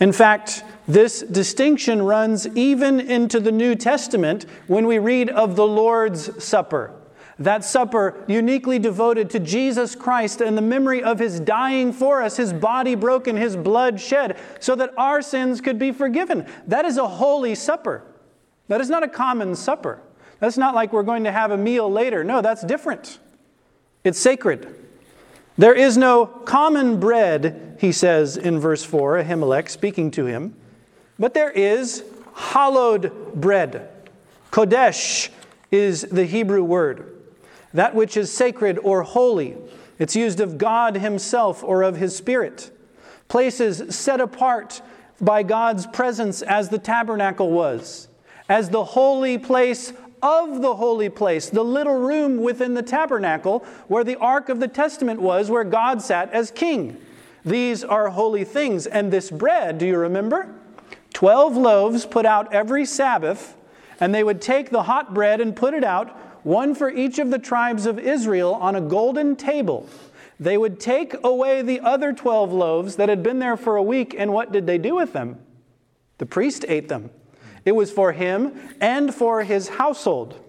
In 0.00 0.12
fact, 0.12 0.62
this 0.86 1.22
distinction 1.22 2.02
runs 2.02 2.46
even 2.48 3.00
into 3.00 3.40
the 3.40 3.50
New 3.50 3.74
Testament 3.74 4.46
when 4.68 4.86
we 4.86 4.98
read 4.98 5.28
of 5.28 5.56
the 5.56 5.66
Lord's 5.66 6.42
Supper. 6.42 6.94
That 7.40 7.64
supper 7.64 8.24
uniquely 8.26 8.80
devoted 8.80 9.30
to 9.30 9.38
Jesus 9.38 9.94
Christ 9.94 10.40
and 10.40 10.56
the 10.58 10.62
memory 10.62 11.02
of 11.02 11.20
his 11.20 11.38
dying 11.38 11.92
for 11.92 12.20
us, 12.20 12.36
his 12.36 12.52
body 12.52 12.96
broken, 12.96 13.36
his 13.36 13.56
blood 13.56 14.00
shed, 14.00 14.36
so 14.58 14.74
that 14.74 14.92
our 14.96 15.22
sins 15.22 15.60
could 15.60 15.78
be 15.78 15.92
forgiven. 15.92 16.46
That 16.66 16.84
is 16.84 16.96
a 16.96 17.06
holy 17.06 17.54
supper. 17.54 18.02
That 18.66 18.80
is 18.80 18.90
not 18.90 19.04
a 19.04 19.08
common 19.08 19.54
supper. 19.54 20.00
That's 20.40 20.56
not 20.56 20.74
like 20.74 20.92
we're 20.92 21.02
going 21.02 21.24
to 21.24 21.32
have 21.32 21.50
a 21.50 21.56
meal 21.56 21.90
later. 21.90 22.22
No, 22.24 22.40
that's 22.40 22.62
different. 22.64 23.18
It's 24.04 24.18
sacred. 24.18 24.74
There 25.56 25.74
is 25.74 25.96
no 25.96 26.26
common 26.26 27.00
bread, 27.00 27.76
he 27.80 27.90
says 27.90 28.36
in 28.36 28.60
verse 28.60 28.84
4, 28.84 29.24
Ahimelech 29.24 29.68
speaking 29.68 30.10
to 30.12 30.26
him, 30.26 30.54
but 31.18 31.34
there 31.34 31.50
is 31.50 32.04
hallowed 32.34 33.34
bread. 33.34 33.88
Kodesh 34.52 35.30
is 35.72 36.02
the 36.02 36.24
Hebrew 36.24 36.62
word 36.62 37.18
that 37.74 37.94
which 37.94 38.16
is 38.16 38.32
sacred 38.32 38.78
or 38.78 39.02
holy. 39.02 39.56
It's 39.98 40.16
used 40.16 40.40
of 40.40 40.58
God 40.58 40.96
Himself 40.96 41.62
or 41.62 41.82
of 41.82 41.96
His 41.96 42.16
Spirit. 42.16 42.70
Places 43.28 43.94
set 43.94 44.20
apart 44.20 44.80
by 45.20 45.42
God's 45.42 45.86
presence 45.86 46.40
as 46.40 46.68
the 46.68 46.78
tabernacle 46.78 47.50
was, 47.50 48.08
as 48.48 48.70
the 48.70 48.84
holy 48.84 49.36
place 49.36 49.92
of 50.22 50.62
the 50.62 50.76
holy 50.76 51.08
place, 51.08 51.50
the 51.50 51.64
little 51.64 51.96
room 51.96 52.38
within 52.38 52.74
the 52.74 52.82
tabernacle 52.82 53.64
where 53.88 54.04
the 54.04 54.16
Ark 54.16 54.48
of 54.48 54.60
the 54.60 54.68
Testament 54.68 55.20
was, 55.20 55.50
where 55.50 55.64
God 55.64 56.02
sat 56.02 56.32
as 56.32 56.50
king. 56.50 56.96
These 57.44 57.84
are 57.84 58.10
holy 58.10 58.44
things. 58.44 58.86
And 58.86 59.12
this 59.12 59.30
bread, 59.30 59.78
do 59.78 59.86
you 59.86 59.96
remember? 59.96 60.54
Twelve 61.12 61.56
loaves 61.56 62.06
put 62.06 62.26
out 62.26 62.52
every 62.52 62.84
Sabbath, 62.84 63.56
and 64.00 64.14
they 64.14 64.24
would 64.24 64.40
take 64.40 64.70
the 64.70 64.84
hot 64.84 65.14
bread 65.14 65.40
and 65.40 65.56
put 65.56 65.74
it 65.74 65.84
out 65.84 66.10
one 66.44 66.74
for 66.74 66.90
each 66.90 67.18
of 67.18 67.30
the 67.30 67.38
tribes 67.38 67.86
of 67.86 67.98
Israel 67.98 68.54
on 68.54 68.76
a 68.76 68.80
golden 68.80 69.36
table. 69.36 69.88
They 70.40 70.56
would 70.56 70.78
take 70.78 71.14
away 71.24 71.62
the 71.62 71.80
other 71.80 72.12
12 72.12 72.52
loaves 72.52 72.96
that 72.96 73.08
had 73.08 73.22
been 73.22 73.38
there 73.38 73.56
for 73.56 73.76
a 73.76 73.82
week, 73.82 74.14
and 74.16 74.32
what 74.32 74.52
did 74.52 74.66
they 74.66 74.78
do 74.78 74.94
with 74.94 75.12
them? 75.12 75.40
The 76.18 76.26
priest 76.26 76.64
ate 76.68 76.88
them. 76.88 77.10
It 77.68 77.76
was 77.76 77.90
for 77.90 78.12
him 78.12 78.58
and 78.80 79.14
for 79.14 79.42
his 79.42 79.68
household. 79.68 80.42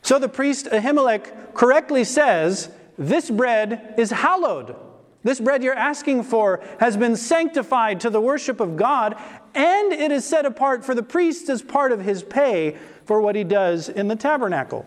So 0.00 0.20
the 0.20 0.28
priest 0.28 0.66
Ahimelech 0.66 1.54
correctly 1.54 2.04
says, 2.04 2.70
This 2.96 3.28
bread 3.28 3.96
is 3.98 4.12
hallowed. 4.12 4.76
This 5.24 5.40
bread 5.40 5.64
you're 5.64 5.74
asking 5.74 6.22
for 6.22 6.62
has 6.78 6.96
been 6.96 7.16
sanctified 7.16 7.98
to 8.02 8.10
the 8.10 8.20
worship 8.20 8.60
of 8.60 8.76
God, 8.76 9.20
and 9.56 9.92
it 9.92 10.12
is 10.12 10.24
set 10.24 10.46
apart 10.46 10.84
for 10.84 10.94
the 10.94 11.02
priest 11.02 11.48
as 11.48 11.62
part 11.62 11.90
of 11.90 12.02
his 12.02 12.22
pay 12.22 12.76
for 13.06 13.20
what 13.20 13.34
he 13.34 13.42
does 13.42 13.88
in 13.88 14.06
the 14.06 14.14
tabernacle. 14.14 14.86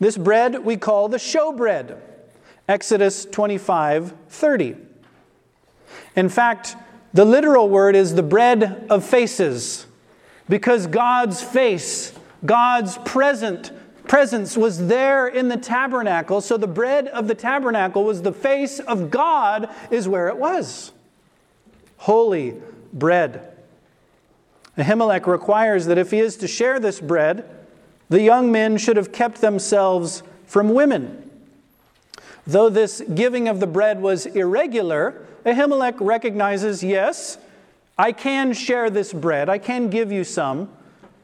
This 0.00 0.18
bread 0.18 0.64
we 0.64 0.76
call 0.76 1.08
the 1.08 1.18
showbread. 1.18 2.00
Exodus 2.66 3.26
25 3.26 4.12
30. 4.28 4.76
In 6.16 6.28
fact, 6.28 6.74
the 7.14 7.24
literal 7.24 7.68
word 7.68 7.94
is 7.94 8.14
the 8.14 8.22
bread 8.22 8.86
of 8.88 9.04
faces, 9.04 9.86
because 10.48 10.86
God's 10.86 11.42
face, 11.42 12.12
God's 12.44 12.98
present 12.98 13.72
presence 14.06 14.56
was 14.56 14.88
there 14.88 15.28
in 15.28 15.48
the 15.48 15.56
tabernacle. 15.56 16.40
So 16.40 16.56
the 16.56 16.66
bread 16.66 17.06
of 17.08 17.28
the 17.28 17.34
tabernacle 17.34 18.04
was 18.04 18.22
the 18.22 18.32
face 18.32 18.80
of 18.80 19.10
God, 19.10 19.72
is 19.90 20.08
where 20.08 20.28
it 20.28 20.36
was. 20.36 20.92
Holy 21.98 22.56
bread. 22.92 23.48
Ahimelech 24.76 25.26
requires 25.26 25.86
that 25.86 25.98
if 25.98 26.10
he 26.10 26.18
is 26.18 26.36
to 26.38 26.48
share 26.48 26.80
this 26.80 27.00
bread, 27.00 27.48
the 28.08 28.20
young 28.20 28.50
men 28.50 28.76
should 28.76 28.96
have 28.96 29.12
kept 29.12 29.40
themselves 29.40 30.22
from 30.46 30.74
women. 30.74 31.30
Though 32.46 32.68
this 32.68 33.02
giving 33.14 33.48
of 33.48 33.60
the 33.60 33.66
bread 33.66 34.02
was 34.02 34.26
irregular, 34.26 35.26
Ahimelech 35.44 35.96
recognizes 36.00 36.84
yes, 36.84 37.38
I 37.98 38.12
can 38.12 38.52
share 38.52 38.90
this 38.90 39.12
bread, 39.12 39.48
I 39.48 39.58
can 39.58 39.90
give 39.90 40.12
you 40.12 40.24
some, 40.24 40.70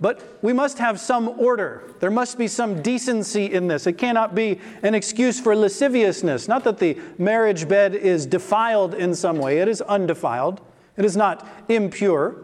but 0.01 0.39
we 0.43 0.53
must 0.53 0.79
have 0.79 1.01
some 1.01 1.29
order. 1.41 1.83
There 2.01 2.11
must 2.11 2.39
be 2.39 2.47
some 2.47 2.83
decency 2.83 3.47
in 3.47 3.67
this. 3.67 3.87
It 3.87 3.95
cannot 3.95 4.35
be 4.35 4.61
an 4.83 4.95
excuse 4.95 5.41
for 5.41 5.57
lasciviousness. 5.57 6.47
Not 6.47 6.63
that 6.65 6.79
the 6.79 6.99
marriage 7.19 7.69
bed 7.69 7.95
is 7.95 8.27
defiled 8.27 8.95
in 8.95 9.15
some 9.15 9.39
way, 9.39 9.59
it 9.59 9.69
is 9.69 9.81
undefiled, 9.83 10.61
it 10.97 11.05
is 11.05 11.17
not 11.17 11.47
impure. 11.69 12.37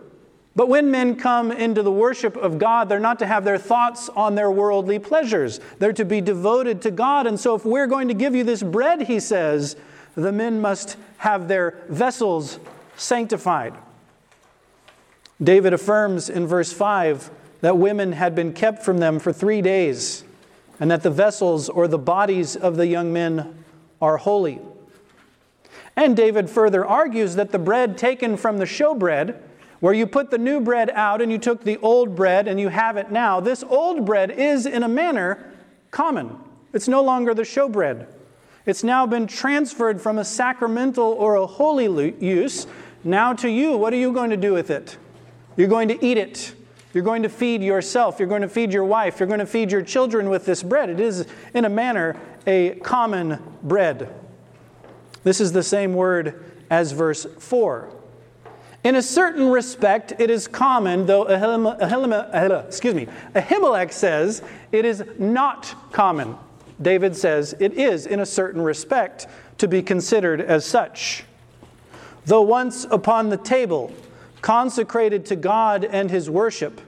But 0.56 0.68
when 0.68 0.90
men 0.90 1.16
come 1.16 1.50
into 1.50 1.82
the 1.82 1.90
worship 1.90 2.36
of 2.36 2.60
God, 2.60 2.88
they're 2.88 3.00
not 3.00 3.18
to 3.18 3.26
have 3.26 3.44
their 3.44 3.58
thoughts 3.58 4.08
on 4.10 4.36
their 4.36 4.52
worldly 4.52 5.00
pleasures. 5.00 5.58
They're 5.80 5.92
to 5.94 6.04
be 6.04 6.20
devoted 6.20 6.80
to 6.82 6.92
God. 6.92 7.26
And 7.26 7.38
so, 7.40 7.56
if 7.56 7.64
we're 7.64 7.88
going 7.88 8.06
to 8.06 8.14
give 8.14 8.36
you 8.36 8.44
this 8.44 8.62
bread, 8.62 9.02
he 9.02 9.18
says, 9.18 9.74
the 10.14 10.32
men 10.32 10.60
must 10.60 10.96
have 11.18 11.48
their 11.48 11.82
vessels 11.88 12.58
sanctified. 12.96 13.74
David 15.42 15.72
affirms 15.72 16.30
in 16.30 16.46
verse 16.46 16.72
5 16.72 17.30
that 17.60 17.76
women 17.78 18.12
had 18.12 18.34
been 18.34 18.52
kept 18.52 18.82
from 18.82 18.98
them 18.98 19.18
for 19.18 19.32
three 19.32 19.62
days, 19.62 20.24
and 20.78 20.90
that 20.90 21.02
the 21.02 21.10
vessels 21.10 21.68
or 21.68 21.88
the 21.88 21.98
bodies 21.98 22.56
of 22.56 22.76
the 22.76 22.86
young 22.86 23.12
men 23.12 23.64
are 24.00 24.16
holy. 24.16 24.60
And 25.96 26.16
David 26.16 26.50
further 26.50 26.84
argues 26.84 27.36
that 27.36 27.52
the 27.52 27.58
bread 27.58 27.96
taken 27.96 28.36
from 28.36 28.58
the 28.58 28.64
showbread 28.64 29.40
where 29.80 29.94
you 29.94 30.06
put 30.06 30.30
the 30.30 30.38
new 30.38 30.60
bread 30.60 30.90
out 30.90 31.20
and 31.20 31.30
you 31.30 31.38
took 31.38 31.62
the 31.62 31.76
old 31.78 32.16
bread 32.16 32.48
and 32.48 32.58
you 32.58 32.68
have 32.68 32.96
it 32.96 33.10
now, 33.10 33.40
this 33.40 33.62
old 33.62 34.06
bread 34.06 34.30
is, 34.30 34.66
in 34.66 34.82
a 34.82 34.88
manner, 34.88 35.52
common. 35.90 36.38
It's 36.72 36.88
no 36.88 37.02
longer 37.02 37.34
the 37.34 37.42
showbread. 37.42 38.06
It's 38.66 38.82
now 38.82 39.06
been 39.06 39.26
transferred 39.26 40.00
from 40.00 40.18
a 40.18 40.24
sacramental 40.24 41.04
or 41.04 41.34
a 41.34 41.46
holy 41.46 42.14
use 42.18 42.66
now 43.02 43.34
to 43.34 43.48
you. 43.48 43.76
What 43.76 43.92
are 43.92 43.96
you 43.96 44.12
going 44.12 44.30
to 44.30 44.36
do 44.36 44.52
with 44.54 44.70
it? 44.70 44.96
You're 45.56 45.68
going 45.68 45.88
to 45.88 46.04
eat 46.04 46.16
it. 46.16 46.54
You're 46.94 47.04
going 47.04 47.24
to 47.24 47.28
feed 47.28 47.62
yourself. 47.62 48.18
You're 48.18 48.28
going 48.28 48.42
to 48.42 48.48
feed 48.48 48.72
your 48.72 48.84
wife. 48.84 49.20
You're 49.20 49.26
going 49.26 49.40
to 49.40 49.46
feed 49.46 49.70
your 49.70 49.82
children 49.82 50.30
with 50.30 50.46
this 50.46 50.62
bread. 50.62 50.88
It 50.88 51.00
is, 51.00 51.26
in 51.52 51.64
a 51.64 51.68
manner, 51.68 52.16
a 52.46 52.76
common 52.76 53.42
bread. 53.62 54.14
This 55.24 55.40
is 55.40 55.52
the 55.52 55.62
same 55.62 55.94
word 55.94 56.42
as 56.70 56.92
verse 56.92 57.26
4. 57.38 57.90
In 58.84 58.96
a 58.96 59.02
certain 59.02 59.50
respect, 59.50 60.12
it 60.18 60.30
is 60.30 60.46
common, 60.46 61.06
though 61.06 61.24
Ahimelech, 61.24 62.66
excuse 62.66 62.94
me, 62.94 63.08
Ahimelech 63.34 63.92
says 63.92 64.42
it 64.72 64.84
is 64.84 65.02
not 65.18 65.74
common. 65.92 66.36
David 66.80 67.16
says 67.16 67.54
it 67.60 67.74
is, 67.74 68.06
in 68.06 68.20
a 68.20 68.26
certain 68.26 68.62
respect, 68.62 69.26
to 69.58 69.68
be 69.68 69.82
considered 69.82 70.40
as 70.40 70.64
such. 70.64 71.24
Though 72.26 72.42
once 72.42 72.84
upon 72.90 73.28
the 73.28 73.36
table, 73.36 73.92
consecrated 74.40 75.26
to 75.26 75.36
God 75.36 75.84
and 75.84 76.10
his 76.10 76.28
worship, 76.28 76.80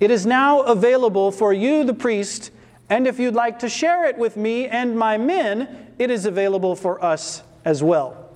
it 0.00 0.10
is 0.10 0.26
now 0.26 0.60
available 0.62 1.32
for 1.32 1.52
you, 1.52 1.84
the 1.84 1.94
priest, 1.94 2.50
and 2.88 3.06
if 3.06 3.18
you'd 3.18 3.34
like 3.34 3.60
to 3.60 3.68
share 3.68 4.04
it 4.04 4.18
with 4.18 4.36
me 4.36 4.66
and 4.66 4.98
my 4.98 5.16
men, 5.16 5.88
it 5.98 6.10
is 6.10 6.26
available 6.26 6.76
for 6.76 7.02
us 7.02 7.42
as 7.64 7.82
well. 7.82 8.30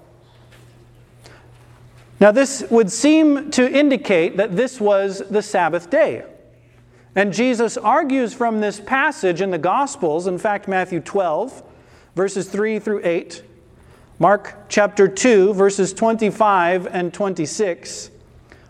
Now, 2.18 2.32
this 2.32 2.64
would 2.70 2.90
seem 2.90 3.50
to 3.52 3.70
indicate 3.70 4.36
that 4.36 4.56
this 4.56 4.80
was 4.80 5.22
the 5.30 5.42
Sabbath 5.42 5.88
day. 5.88 6.24
And 7.16 7.32
Jesus 7.32 7.76
argues 7.76 8.32
from 8.32 8.60
this 8.60 8.78
passage 8.80 9.40
in 9.40 9.50
the 9.50 9.58
Gospels, 9.58 10.26
in 10.26 10.38
fact, 10.38 10.68
Matthew 10.68 11.00
12, 11.00 11.62
verses 12.14 12.48
3 12.48 12.78
through 12.78 13.00
8, 13.02 13.42
Mark 14.20 14.66
chapter 14.68 15.08
2, 15.08 15.54
verses 15.54 15.92
25 15.92 16.86
and 16.86 17.12
26, 17.12 18.10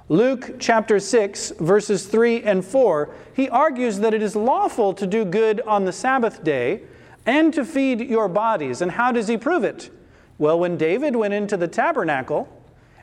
Luke 0.09 0.57
chapter 0.59 0.99
6, 0.99 1.53
verses 1.61 2.07
3 2.07 2.43
and 2.43 2.65
4, 2.65 3.15
he 3.35 3.49
argues 3.49 3.99
that 4.01 4.15
it 4.15 4.23
is 4.23 4.35
lawful 4.35 4.95
to 4.95 5.07
do 5.07 5.25
good 5.25 5.61
on 5.61 5.85
the 5.85 5.93
Sabbath 5.93 6.43
day 6.43 6.83
and 7.27 7.53
to 7.55 7.65
feed 7.65 8.01
your 8.01 8.29
bodies. 8.29 8.81
And 8.81 8.91
how 8.91 9.13
does 9.13 9.29
he 9.29 9.37
prove 9.37 9.65
it? 9.65 9.91
Well, 10.39 10.59
when 10.59 10.77
David 10.79 11.15
went 11.15 11.35
into 11.35 11.57
the 11.57 11.69
tabernacle, 11.69 12.49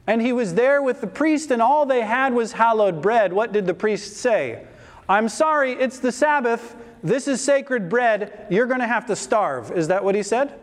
and 0.08 0.22
he 0.22 0.34
was 0.34 0.56
there 0.56 0.82
with 0.82 1.02
the 1.02 1.08
priest, 1.08 1.52
and 1.52 1.62
all 1.62 1.86
they 1.86 2.02
had 2.02 2.34
was 2.34 2.54
hallowed 2.54 3.02
bread. 3.02 3.34
What 3.34 3.52
did 3.52 3.68
the 3.68 3.74
priest 3.74 4.18
say? 4.18 4.66
I'm 5.10 5.30
sorry, 5.30 5.74
it's 5.74 6.00
the 6.00 6.12
Sabbath. 6.12 6.76
This 7.04 7.28
is 7.28 7.42
sacred 7.42 7.90
bread. 7.90 8.48
You're 8.50 8.66
going 8.66 8.80
to 8.80 8.88
have 8.88 9.06
to 9.08 9.16
starve. 9.16 9.72
Is 9.72 9.88
that 9.88 10.04
what 10.04 10.16
he 10.16 10.24
said? 10.24 10.60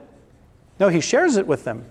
No, 0.81 0.89
he 0.89 1.01
shares 1.01 1.37
it 1.37 1.47
with 1.47 1.65
them. 1.65 1.85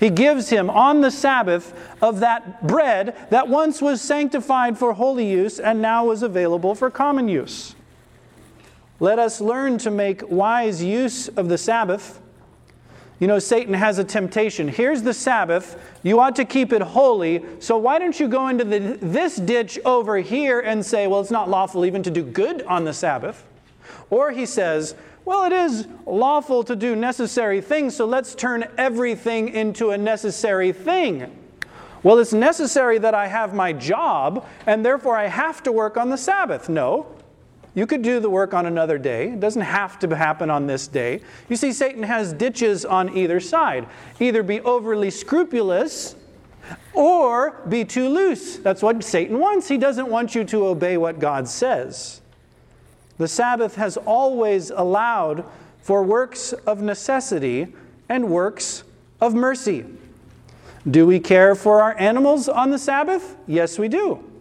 He 0.00 0.10
gives 0.10 0.48
him 0.48 0.68
on 0.68 1.00
the 1.00 1.10
Sabbath 1.10 1.72
of 2.00 2.20
that 2.20 2.66
bread 2.66 3.14
that 3.30 3.48
once 3.48 3.80
was 3.80 4.00
sanctified 4.00 4.76
for 4.78 4.94
holy 4.94 5.30
use 5.30 5.60
and 5.60 5.80
now 5.80 6.06
was 6.06 6.22
available 6.22 6.74
for 6.74 6.90
common 6.90 7.28
use. 7.28 7.76
Let 8.98 9.18
us 9.18 9.40
learn 9.40 9.78
to 9.78 9.90
make 9.90 10.28
wise 10.28 10.82
use 10.82 11.28
of 11.28 11.48
the 11.48 11.58
Sabbath 11.58 12.20
you 13.22 13.28
know, 13.28 13.38
Satan 13.38 13.72
has 13.72 14.00
a 14.00 14.04
temptation. 14.04 14.66
Here's 14.66 15.02
the 15.02 15.14
Sabbath. 15.14 15.80
You 16.02 16.18
ought 16.18 16.34
to 16.34 16.44
keep 16.44 16.72
it 16.72 16.82
holy. 16.82 17.44
So 17.60 17.78
why 17.78 18.00
don't 18.00 18.18
you 18.18 18.26
go 18.26 18.48
into 18.48 18.64
the, 18.64 18.98
this 19.00 19.36
ditch 19.36 19.78
over 19.84 20.16
here 20.16 20.58
and 20.58 20.84
say, 20.84 21.06
well, 21.06 21.20
it's 21.20 21.30
not 21.30 21.48
lawful 21.48 21.86
even 21.86 22.02
to 22.02 22.10
do 22.10 22.24
good 22.24 22.62
on 22.62 22.82
the 22.82 22.92
Sabbath? 22.92 23.44
Or 24.10 24.32
he 24.32 24.44
says, 24.44 24.96
well, 25.24 25.44
it 25.44 25.52
is 25.52 25.86
lawful 26.04 26.64
to 26.64 26.74
do 26.74 26.96
necessary 26.96 27.60
things, 27.60 27.94
so 27.94 28.06
let's 28.06 28.34
turn 28.34 28.64
everything 28.76 29.50
into 29.50 29.90
a 29.90 29.98
necessary 29.98 30.72
thing. 30.72 31.30
Well, 32.02 32.18
it's 32.18 32.32
necessary 32.32 32.98
that 32.98 33.14
I 33.14 33.28
have 33.28 33.54
my 33.54 33.72
job, 33.72 34.44
and 34.66 34.84
therefore 34.84 35.16
I 35.16 35.28
have 35.28 35.62
to 35.62 35.70
work 35.70 35.96
on 35.96 36.10
the 36.10 36.18
Sabbath. 36.18 36.68
No. 36.68 37.06
You 37.74 37.86
could 37.86 38.02
do 38.02 38.20
the 38.20 38.28
work 38.28 38.52
on 38.52 38.66
another 38.66 38.98
day. 38.98 39.28
It 39.28 39.40
doesn't 39.40 39.62
have 39.62 39.98
to 40.00 40.14
happen 40.14 40.50
on 40.50 40.66
this 40.66 40.86
day. 40.86 41.22
You 41.48 41.56
see, 41.56 41.72
Satan 41.72 42.02
has 42.02 42.32
ditches 42.32 42.84
on 42.84 43.16
either 43.16 43.40
side. 43.40 43.86
Either 44.20 44.42
be 44.42 44.60
overly 44.60 45.10
scrupulous 45.10 46.14
or 46.92 47.62
be 47.68 47.84
too 47.84 48.08
loose. 48.08 48.58
That's 48.58 48.82
what 48.82 49.02
Satan 49.02 49.38
wants. 49.38 49.68
He 49.68 49.78
doesn't 49.78 50.08
want 50.08 50.34
you 50.34 50.44
to 50.44 50.66
obey 50.66 50.98
what 50.98 51.18
God 51.18 51.48
says. 51.48 52.20
The 53.16 53.28
Sabbath 53.28 53.76
has 53.76 53.96
always 53.96 54.70
allowed 54.70 55.44
for 55.80 56.02
works 56.02 56.52
of 56.52 56.82
necessity 56.82 57.74
and 58.08 58.28
works 58.28 58.84
of 59.20 59.34
mercy. 59.34 59.86
Do 60.90 61.06
we 61.06 61.20
care 61.20 61.54
for 61.54 61.80
our 61.80 61.98
animals 61.98 62.48
on 62.48 62.70
the 62.70 62.78
Sabbath? 62.78 63.36
Yes, 63.46 63.78
we 63.78 63.88
do. 63.88 64.31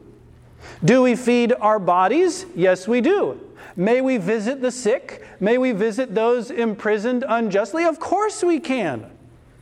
Do 0.84 1.04
we 1.04 1.16
feed 1.16 1.54
our 1.60 1.80
bodies? 1.80 2.46
Yes, 2.56 2.88
we 2.88 3.02
do. 3.02 3.40
May 3.76 4.02
we 4.02 4.18
visit 4.18 4.62
the 4.62 4.72
sick? 4.72 5.26
May 5.40 5.58
we 5.58 5.72
visit 5.72 6.14
those 6.14 6.52
imprisoned 6.52 7.24
unjustly? 7.28 7.86
Of 7.86 8.00
course 8.00 8.44
we 8.44 8.60
can. 8.60 9.10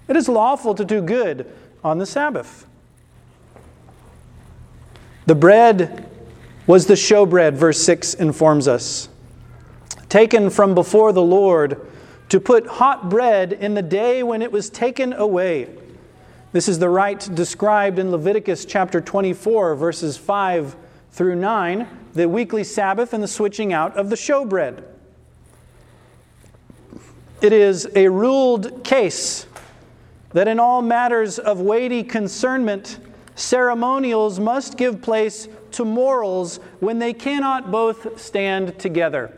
It 0.08 0.16
is 0.16 0.28
lawful 0.28 0.74
to 0.76 0.84
do 0.84 1.02
good 1.02 1.52
on 1.84 1.98
the 1.98 2.06
Sabbath. 2.06 2.66
The 5.26 5.36
bread 5.36 6.10
was 6.66 6.88
the 6.88 6.96
showbread, 6.96 7.54
verse 7.54 7.82
6 7.84 8.16
informs 8.16 8.68
us, 8.68 9.10
taken 10.08 10.50
from 10.50 10.74
before 10.74 11.12
the 11.14 11.22
Lord 11.22 11.86
to 12.30 12.40
put 12.40 12.66
hot 12.66 13.10
bread 13.10 13.54
in 13.54 13.74
the 13.74 13.82
day 13.82 14.24
when 14.24 14.42
it 14.42 14.52
was 14.52 14.70
taken 14.70 15.14
away. 15.14 15.70
This 16.52 16.68
is 16.68 16.80
the 16.80 16.90
rite 16.90 17.30
described 17.36 18.00
in 18.00 18.12
Leviticus 18.12 18.66
chapter 18.66 19.02
24, 19.02 19.76
verses 19.76 20.18
5 20.18 20.76
through 21.12 21.36
9, 21.36 21.88
the 22.14 22.28
weekly 22.28 22.64
Sabbath 22.64 23.14
and 23.14 23.24
the 23.24 23.28
switching 23.28 23.74
out 23.74 23.96
of 23.98 24.10
the 24.10 24.16
showbread. 24.16 24.84
It 27.42 27.54
is 27.54 27.88
a 27.96 28.10
ruled 28.10 28.84
case 28.84 29.46
that 30.34 30.48
in 30.48 30.60
all 30.60 30.82
matters 30.82 31.40
of 31.40 31.62
weighty 31.62 32.04
concernment, 32.04 33.00
ceremonials 33.36 34.40
must 34.40 34.78
give 34.78 35.02
place 35.02 35.48
to 35.72 35.86
morals 35.86 36.58
when 36.80 37.00
they 37.00 37.14
cannot 37.14 37.72
both 37.72 38.20
stand 38.20 38.78
together. 38.78 39.36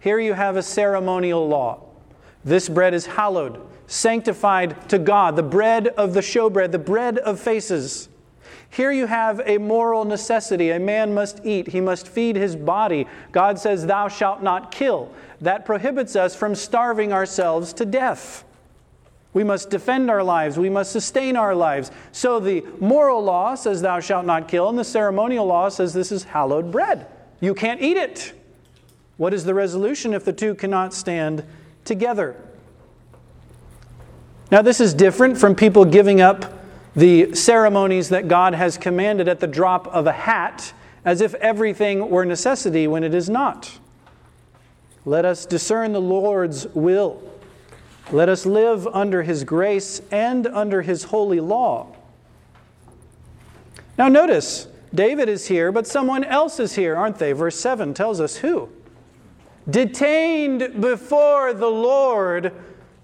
Here 0.00 0.18
you 0.18 0.32
have 0.32 0.56
a 0.56 0.62
ceremonial 0.62 1.46
law. 1.46 1.86
This 2.44 2.68
bread 2.68 2.94
is 2.94 3.06
hallowed 3.06 3.66
sanctified 3.90 4.88
to 4.88 4.98
God, 5.00 5.34
the 5.34 5.42
bread 5.42 5.88
of 5.88 6.14
the 6.14 6.20
showbread, 6.20 6.70
the 6.70 6.78
bread 6.78 7.18
of 7.18 7.40
faces. 7.40 8.08
Here 8.70 8.92
you 8.92 9.06
have 9.06 9.40
a 9.44 9.58
moral 9.58 10.04
necessity. 10.04 10.70
A 10.70 10.78
man 10.78 11.12
must 11.12 11.44
eat, 11.44 11.68
he 11.68 11.80
must 11.80 12.06
feed 12.06 12.36
his 12.36 12.54
body. 12.54 13.06
God 13.32 13.58
says, 13.58 13.84
Thou 13.84 14.06
shalt 14.08 14.42
not 14.42 14.70
kill. 14.70 15.12
That 15.40 15.64
prohibits 15.64 16.14
us 16.14 16.36
from 16.36 16.54
starving 16.54 17.12
ourselves 17.12 17.72
to 17.74 17.84
death. 17.84 18.44
We 19.32 19.44
must 19.44 19.70
defend 19.70 20.10
our 20.10 20.22
lives. 20.22 20.58
We 20.58 20.70
must 20.70 20.92
sustain 20.92 21.36
our 21.36 21.54
lives. 21.54 21.90
So 22.12 22.40
the 22.40 22.64
moral 22.80 23.22
law 23.22 23.56
says, 23.56 23.82
Thou 23.82 23.98
shalt 24.00 24.24
not 24.24 24.46
kill, 24.46 24.68
and 24.68 24.78
the 24.78 24.84
ceremonial 24.84 25.46
law 25.46 25.68
says, 25.68 25.92
This 25.92 26.12
is 26.12 26.24
hallowed 26.24 26.70
bread. 26.70 27.06
You 27.40 27.54
can't 27.54 27.80
eat 27.80 27.96
it. 27.96 28.32
What 29.16 29.34
is 29.34 29.44
the 29.44 29.54
resolution 29.54 30.14
if 30.14 30.24
the 30.24 30.32
two 30.32 30.54
cannot 30.54 30.94
stand 30.94 31.44
together? 31.84 32.36
Now, 34.50 34.62
this 34.62 34.80
is 34.80 34.94
different 34.94 35.38
from 35.38 35.54
people 35.54 35.84
giving 35.84 36.20
up 36.20 36.59
the 36.94 37.34
ceremonies 37.34 38.08
that 38.08 38.28
God 38.28 38.54
has 38.54 38.76
commanded 38.76 39.28
at 39.28 39.40
the 39.40 39.46
drop 39.46 39.86
of 39.88 40.06
a 40.06 40.12
hat 40.12 40.72
as 41.04 41.20
if 41.20 41.34
everything 41.34 42.10
were 42.10 42.24
necessity 42.24 42.86
when 42.86 43.04
it 43.04 43.14
is 43.14 43.30
not. 43.30 43.78
Let 45.04 45.24
us 45.24 45.46
discern 45.46 45.92
the 45.92 46.00
Lord's 46.00 46.66
will. 46.68 47.22
Let 48.12 48.28
us 48.28 48.44
live 48.44 48.86
under 48.88 49.22
His 49.22 49.44
grace 49.44 50.02
and 50.10 50.46
under 50.46 50.82
His 50.82 51.04
holy 51.04 51.40
law. 51.40 51.94
Now, 53.96 54.08
notice, 54.08 54.66
David 54.94 55.28
is 55.28 55.46
here, 55.46 55.70
but 55.70 55.86
someone 55.86 56.24
else 56.24 56.58
is 56.58 56.74
here, 56.74 56.96
aren't 56.96 57.18
they? 57.18 57.32
Verse 57.32 57.58
7 57.58 57.94
tells 57.94 58.20
us 58.20 58.36
who. 58.36 58.68
Detained 59.68 60.80
before 60.80 61.54
the 61.54 61.68
Lord 61.68 62.52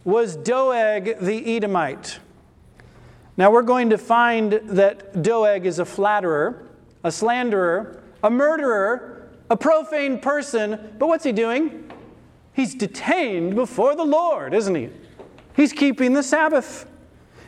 was 0.05 0.37
Doeg 0.37 1.19
the 1.21 1.57
Edomite. 1.57 2.19
Now 3.37 3.51
we're 3.51 3.63
going 3.63 3.91
to 3.91 3.99
find 3.99 4.53
that 4.53 5.23
Doeg 5.23 5.67
is 5.67 5.79
a 5.79 5.85
flatterer, 5.85 6.67
a 7.05 7.13
slanderer, 7.13 8.03
a 8.23 8.31
murderer, 8.31 9.29
a 9.51 9.57
profane 9.57 10.19
person, 10.19 10.95
but 10.99 11.07
what's 11.07 11.25
he 11.25 11.33
doing? 11.33 11.91
He's 12.55 12.75
detained 12.75 13.55
before 13.55 13.95
the 13.95 14.05
Lord, 14.05 14.55
isn't 14.55 14.75
he? 14.75 14.89
He's 15.55 15.73
keeping 15.73 16.15
the 16.15 16.23
Sabbath. 16.23 16.89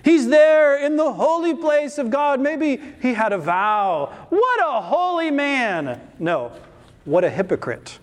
He's 0.05 0.29
there 0.29 0.85
in 0.85 0.97
the 0.97 1.13
holy 1.13 1.55
place 1.55 1.99
of 1.99 2.11
God. 2.11 2.41
Maybe 2.41 2.81
he 3.03 3.15
had 3.15 3.33
a 3.33 3.39
vow. 3.39 4.13
What 4.29 4.61
a 4.61 4.81
holy 4.81 5.31
man! 5.31 6.01
No, 6.19 6.53
what 7.05 7.25
a 7.25 7.31
hypocrite. 7.31 7.99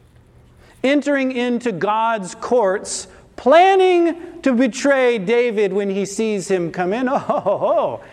Entering 0.84 1.32
into 1.32 1.72
God's 1.72 2.36
courts 2.36 3.08
planning 3.36 4.42
to 4.42 4.54
betray 4.54 5.18
David 5.18 5.74
when 5.74 5.90
he 5.90 6.06
sees 6.06 6.50
him 6.50 6.72
come 6.72 6.94
in. 6.94 7.08
Oh, 7.14 7.24
oh, 7.30 7.44
oh. 7.46 8.04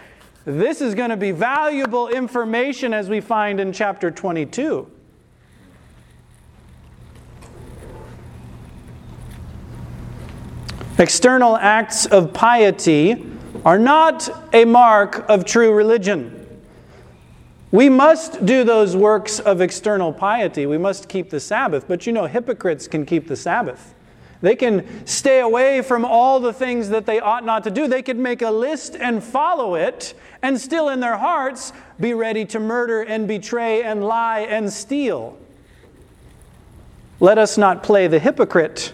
this 0.45 0.81
is 0.81 0.95
going 0.95 1.11
to 1.11 1.17
be 1.17 1.31
valuable 1.31 2.09
information 2.09 2.93
as 2.93 3.09
we 3.09 3.21
find 3.21 3.61
in 3.61 3.73
chapter 3.73 4.11
22. 4.11 4.91
External 10.99 11.57
acts 11.57 12.07
of 12.07 12.33
piety 12.33 13.27
are 13.65 13.79
not 13.79 14.29
a 14.55 14.65
mark 14.65 15.25
of 15.29 15.45
true 15.45 15.73
religion. 15.73 16.39
We 17.71 17.89
must 17.89 18.45
do 18.45 18.65
those 18.65 18.95
works 18.95 19.41
of 19.41 19.63
external 19.63 20.13
piety. 20.13 20.67
We 20.67 20.77
must 20.77 21.09
keep 21.09 21.31
the 21.31 21.41
Sabbath, 21.41 21.89
but 21.89 22.07
you 22.07 22.13
know, 22.13 22.27
hypocrites 22.27 22.87
can 22.87 23.07
keep 23.07 23.29
the 23.29 23.37
Sabbath. 23.37 23.95
They 24.43 24.57
can 24.57 25.07
stay 25.07 25.41
away 25.41 25.83
from 25.83 26.05
all 26.05 26.41
the 26.41 26.53
things 26.53 26.89
that 26.91 27.07
they 27.07 27.21
ought 27.21 27.45
not 27.45 27.65
to 27.65 27.71
do. 27.71 27.87
They 27.87 28.03
could 28.03 28.19
make 28.19 28.43
a 28.43 28.51
list 28.51 28.97
and 28.97 29.23
follow 29.23 29.77
it, 29.77 30.15
and 30.43 30.61
still 30.61 30.89
in 30.89 30.99
their 30.99 31.17
hearts 31.17 31.73
be 31.99 32.13
ready 32.13 32.45
to 32.47 32.59
murder 32.59 33.03
and 33.03 33.29
betray 33.29 33.85
and 33.85 34.05
lie 34.05 34.41
and 34.41 34.71
steal. 34.71 35.39
Let 37.21 37.39
us 37.39 37.57
not 37.57 37.85
play 37.85 38.09
the 38.09 38.19
hypocrite 38.19 38.93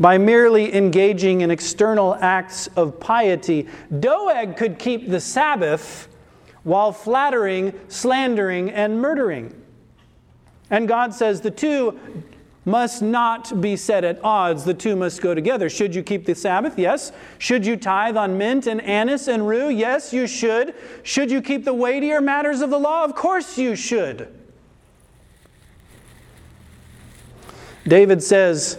by 0.00 0.16
merely 0.16 0.74
engaging 0.74 1.42
in 1.42 1.50
external 1.50 2.14
acts 2.14 2.66
of 2.68 2.98
piety. 2.98 3.68
Doeg 4.00 4.56
could 4.56 4.78
keep 4.78 5.10
the 5.10 5.20
Sabbath 5.20 6.08
while 6.64 6.92
flattering, 6.92 7.78
slandering, 7.88 8.70
and 8.70 9.02
murdering. 9.02 9.54
And 10.70 10.88
God 10.88 11.12
says 11.12 11.42
the 11.42 11.50
two 11.50 12.00
must 12.64 13.02
not 13.02 13.60
be 13.60 13.76
set 13.76 14.04
at 14.04 14.22
odds. 14.24 14.64
The 14.64 14.74
two 14.74 14.94
must 14.94 15.20
go 15.20 15.34
together. 15.34 15.68
Should 15.68 15.94
you 15.94 16.02
keep 16.02 16.26
the 16.26 16.34
Sabbath? 16.34 16.78
Yes. 16.78 17.12
Should 17.38 17.66
you 17.66 17.76
tithe 17.76 18.16
on 18.16 18.38
mint 18.38 18.66
and 18.66 18.80
anise 18.82 19.26
and 19.26 19.48
rue? 19.48 19.68
Yes, 19.68 20.12
you 20.12 20.26
should. 20.26 20.74
Should 21.02 21.30
you 21.30 21.42
keep 21.42 21.64
the 21.64 21.74
weightier 21.74 22.20
matters 22.20 22.60
of 22.60 22.70
the 22.70 22.78
law? 22.78 23.04
Of 23.04 23.14
course 23.14 23.58
you 23.58 23.74
should. 23.74 24.32
David 27.86 28.22
says 28.22 28.78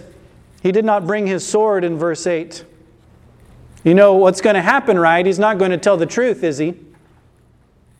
he 0.62 0.72
did 0.72 0.86
not 0.86 1.06
bring 1.06 1.28
his 1.28 1.46
sword 1.46 1.84
in 1.84 1.98
verse 1.98 2.26
8. 2.26 2.64
You 3.84 3.94
know 3.94 4.14
what's 4.14 4.40
going 4.40 4.56
to 4.56 4.62
happen, 4.62 4.98
right? 4.98 5.26
He's 5.26 5.40
not 5.40 5.58
going 5.58 5.72
to 5.72 5.78
tell 5.78 5.98
the 5.98 6.06
truth, 6.06 6.42
is 6.42 6.58
he? 6.58 6.74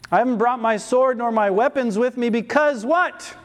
I 0.10 0.20
haven't 0.20 0.38
brought 0.38 0.62
my 0.62 0.78
sword 0.78 1.18
nor 1.18 1.30
my 1.30 1.50
weapons 1.50 1.98
with 1.98 2.16
me 2.16 2.30
because 2.30 2.86
what? 2.86 3.36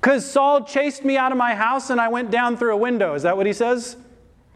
Because 0.00 0.28
Saul 0.30 0.64
chased 0.64 1.04
me 1.04 1.18
out 1.18 1.30
of 1.30 1.36
my 1.36 1.54
house 1.54 1.90
and 1.90 2.00
I 2.00 2.08
went 2.08 2.30
down 2.30 2.56
through 2.56 2.72
a 2.72 2.76
window. 2.76 3.14
Is 3.14 3.22
that 3.22 3.36
what 3.36 3.46
he 3.46 3.52
says? 3.52 3.96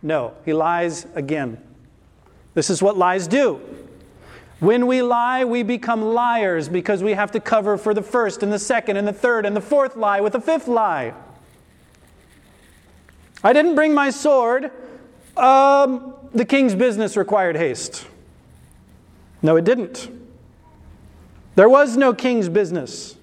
No, 0.02 0.34
he 0.44 0.54
lies 0.54 1.06
again. 1.14 1.58
This 2.54 2.70
is 2.70 2.82
what 2.82 2.96
lies 2.96 3.26
do. 3.26 3.60
When 4.60 4.86
we 4.86 5.02
lie, 5.02 5.44
we 5.44 5.62
become 5.62 6.00
liars 6.00 6.68
because 6.68 7.02
we 7.02 7.12
have 7.12 7.32
to 7.32 7.40
cover 7.40 7.76
for 7.76 7.92
the 7.92 8.02
first 8.02 8.42
and 8.42 8.50
the 8.50 8.58
second 8.58 8.96
and 8.96 9.06
the 9.06 9.12
third 9.12 9.44
and 9.44 9.54
the 9.54 9.60
fourth 9.60 9.96
lie 9.96 10.20
with 10.20 10.34
a 10.34 10.40
fifth 10.40 10.68
lie. 10.68 11.12
I 13.42 13.52
didn't 13.52 13.74
bring 13.74 13.92
my 13.92 14.08
sword. 14.08 14.70
Um, 15.36 16.14
the 16.32 16.46
king's 16.46 16.74
business 16.74 17.16
required 17.16 17.56
haste. 17.56 18.06
No, 19.42 19.56
it 19.56 19.64
didn't. 19.64 20.08
There 21.54 21.68
was 21.68 21.98
no 21.98 22.14
king's 22.14 22.48
business. 22.48 23.16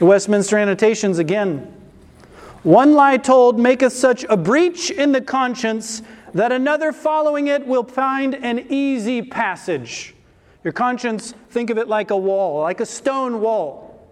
The 0.00 0.06
Westminster 0.06 0.56
Annotations 0.56 1.18
again. 1.18 1.70
One 2.62 2.94
lie 2.94 3.18
told 3.18 3.58
maketh 3.58 3.92
such 3.92 4.24
a 4.30 4.36
breach 4.36 4.90
in 4.90 5.12
the 5.12 5.20
conscience 5.20 6.00
that 6.32 6.52
another 6.52 6.90
following 6.90 7.48
it 7.48 7.66
will 7.66 7.84
find 7.84 8.34
an 8.34 8.64
easy 8.70 9.20
passage. 9.20 10.14
Your 10.64 10.72
conscience, 10.72 11.34
think 11.50 11.68
of 11.68 11.76
it 11.76 11.86
like 11.86 12.10
a 12.10 12.16
wall, 12.16 12.62
like 12.62 12.80
a 12.80 12.86
stone 12.86 13.42
wall. 13.42 14.08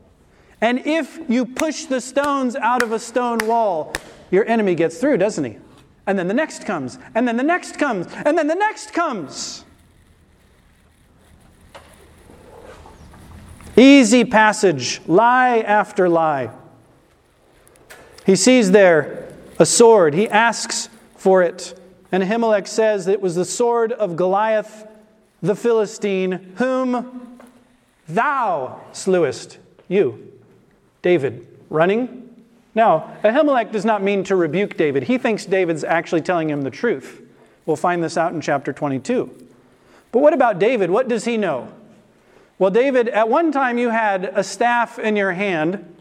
And 0.60 0.86
if 0.86 1.20
you 1.26 1.46
push 1.46 1.86
the 1.86 2.02
stones 2.02 2.54
out 2.54 2.82
of 2.82 2.92
a 2.92 2.98
stone 2.98 3.38
wall, 3.44 3.94
your 4.30 4.44
enemy 4.44 4.74
gets 4.74 4.98
through, 4.98 5.16
doesn't 5.16 5.44
he? 5.44 5.56
And 6.06 6.18
then 6.18 6.28
the 6.28 6.34
next 6.34 6.66
comes, 6.66 6.98
and 7.14 7.26
then 7.26 7.38
the 7.38 7.42
next 7.42 7.78
comes, 7.78 8.08
and 8.26 8.36
then 8.36 8.46
the 8.46 8.54
next 8.54 8.92
comes. 8.92 9.64
Easy 13.78 14.24
passage, 14.24 15.00
lie 15.06 15.60
after 15.60 16.08
lie. 16.08 16.50
He 18.26 18.34
sees 18.34 18.72
there 18.72 19.32
a 19.58 19.64
sword. 19.64 20.14
He 20.14 20.28
asks 20.28 20.88
for 21.16 21.42
it. 21.42 21.80
And 22.10 22.22
Ahimelech 22.22 22.66
says 22.66 23.06
it 23.06 23.20
was 23.20 23.36
the 23.36 23.44
sword 23.44 23.92
of 23.92 24.16
Goliath 24.16 24.86
the 25.40 25.54
Philistine, 25.54 26.54
whom 26.56 27.38
thou 28.08 28.80
slewest. 28.92 29.58
You, 29.86 30.32
David, 31.02 31.46
running. 31.70 32.44
Now, 32.74 33.16
Ahimelech 33.22 33.70
does 33.70 33.84
not 33.84 34.02
mean 34.02 34.24
to 34.24 34.36
rebuke 34.36 34.76
David. 34.76 35.04
He 35.04 35.18
thinks 35.18 35.46
David's 35.46 35.84
actually 35.84 36.22
telling 36.22 36.50
him 36.50 36.62
the 36.62 36.70
truth. 36.70 37.22
We'll 37.66 37.76
find 37.76 38.02
this 38.02 38.16
out 38.16 38.32
in 38.32 38.40
chapter 38.40 38.72
22. 38.72 39.48
But 40.10 40.20
what 40.20 40.34
about 40.34 40.58
David? 40.58 40.90
What 40.90 41.06
does 41.06 41.24
he 41.24 41.36
know? 41.36 41.72
Well, 42.58 42.70
David, 42.70 43.08
at 43.08 43.28
one 43.28 43.52
time 43.52 43.78
you 43.78 43.90
had 43.90 44.24
a 44.24 44.42
staff 44.42 44.98
in 44.98 45.14
your 45.14 45.32
hand, 45.32 45.94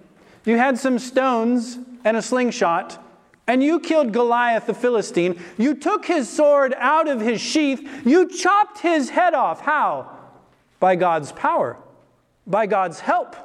you 0.43 0.57
had 0.57 0.79
some 0.79 0.97
stones 0.97 1.77
and 2.03 2.17
a 2.17 2.21
slingshot, 2.21 3.03
and 3.45 3.63
you 3.63 3.79
killed 3.79 4.11
Goliath 4.11 4.65
the 4.65 4.73
Philistine. 4.73 5.39
You 5.57 5.75
took 5.75 6.05
his 6.05 6.27
sword 6.27 6.73
out 6.77 7.07
of 7.07 7.21
his 7.21 7.39
sheath, 7.39 7.87
you 8.05 8.27
chopped 8.27 8.79
his 8.79 9.09
head 9.09 9.35
off. 9.35 9.61
How? 9.61 10.17
By 10.79 10.95
God's 10.95 11.31
power, 11.31 11.77
by 12.47 12.65
God's 12.65 13.01
help. 13.01 13.35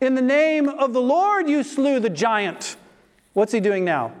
In 0.00 0.14
the 0.14 0.22
name 0.22 0.68
of 0.68 0.92
the 0.92 1.00
Lord, 1.00 1.48
you 1.48 1.62
slew 1.62 2.00
the 2.00 2.10
giant. 2.10 2.76
What's 3.32 3.52
he 3.52 3.60
doing 3.60 3.84
now? 3.84 4.12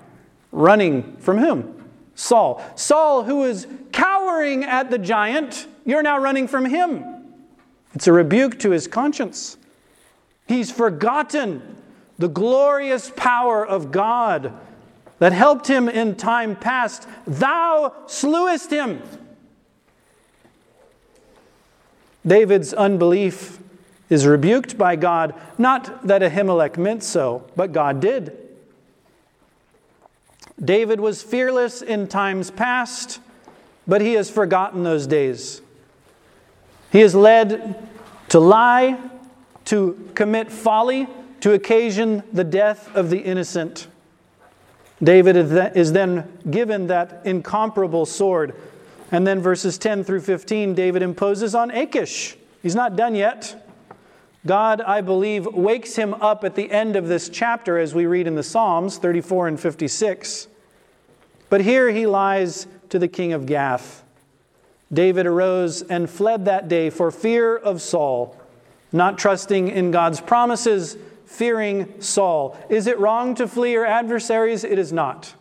Running 0.52 1.16
from 1.18 1.38
whom? 1.38 1.84
Saul. 2.14 2.64
Saul, 2.76 3.24
who 3.24 3.36
was 3.36 3.66
cowering 3.92 4.64
at 4.64 4.90
the 4.90 4.98
giant, 4.98 5.66
you're 5.84 6.02
now 6.02 6.18
running 6.18 6.48
from 6.48 6.64
him. 6.64 7.17
It's 7.98 8.06
a 8.06 8.12
rebuke 8.12 8.60
to 8.60 8.70
his 8.70 8.86
conscience. 8.86 9.56
He's 10.46 10.70
forgotten 10.70 11.82
the 12.16 12.28
glorious 12.28 13.10
power 13.10 13.66
of 13.66 13.90
God 13.90 14.52
that 15.18 15.32
helped 15.32 15.66
him 15.66 15.88
in 15.88 16.14
time 16.14 16.54
past, 16.54 17.08
thou 17.26 17.92
slewest 18.06 18.70
him. 18.70 19.02
David's 22.24 22.72
unbelief 22.72 23.58
is 24.08 24.28
rebuked 24.28 24.78
by 24.78 24.94
God, 24.94 25.34
not 25.58 26.06
that 26.06 26.22
Ahimelech 26.22 26.78
meant 26.78 27.02
so, 27.02 27.50
but 27.56 27.72
God 27.72 27.98
did. 27.98 28.32
David 30.64 31.00
was 31.00 31.20
fearless 31.20 31.82
in 31.82 32.06
times 32.06 32.52
past, 32.52 33.18
but 33.88 34.00
he 34.00 34.12
has 34.12 34.30
forgotten 34.30 34.84
those 34.84 35.08
days. 35.08 35.62
He 36.90 37.00
is 37.00 37.14
led 37.14 37.88
to 38.30 38.40
lie, 38.40 38.98
to 39.66 40.10
commit 40.14 40.50
folly, 40.50 41.06
to 41.40 41.52
occasion 41.52 42.22
the 42.32 42.44
death 42.44 42.94
of 42.96 43.10
the 43.10 43.18
innocent. 43.18 43.86
David 45.02 45.36
is 45.76 45.92
then 45.92 46.28
given 46.50 46.88
that 46.88 47.22
incomparable 47.24 48.06
sword. 48.06 48.54
And 49.10 49.26
then 49.26 49.40
verses 49.40 49.78
10 49.78 50.04
through 50.04 50.22
15, 50.22 50.74
David 50.74 51.02
imposes 51.02 51.54
on 51.54 51.70
Achish. 51.70 52.36
He's 52.62 52.74
not 52.74 52.96
done 52.96 53.14
yet. 53.14 53.64
God, 54.44 54.80
I 54.80 55.00
believe, 55.00 55.46
wakes 55.46 55.94
him 55.96 56.14
up 56.14 56.44
at 56.44 56.54
the 56.54 56.70
end 56.70 56.96
of 56.96 57.08
this 57.08 57.28
chapter 57.28 57.78
as 57.78 57.94
we 57.94 58.06
read 58.06 58.26
in 58.26 58.34
the 58.34 58.42
Psalms 58.42 58.98
34 58.98 59.48
and 59.48 59.60
56. 59.60 60.48
But 61.48 61.60
here 61.60 61.90
he 61.90 62.06
lies 62.06 62.66
to 62.88 62.98
the 62.98 63.08
king 63.08 63.32
of 63.32 63.46
Gath. 63.46 64.02
David 64.92 65.26
arose 65.26 65.82
and 65.82 66.08
fled 66.08 66.46
that 66.46 66.68
day 66.68 66.90
for 66.90 67.10
fear 67.10 67.56
of 67.56 67.82
Saul, 67.82 68.36
not 68.92 69.18
trusting 69.18 69.68
in 69.68 69.90
God's 69.90 70.20
promises 70.20 70.96
fearing 71.26 72.00
Saul. 72.00 72.58
Is 72.70 72.86
it 72.86 72.98
wrong 72.98 73.34
to 73.34 73.46
flee 73.46 73.72
your 73.72 73.84
adversaries? 73.84 74.64
It 74.64 74.78
is 74.78 74.92
not. 74.92 75.34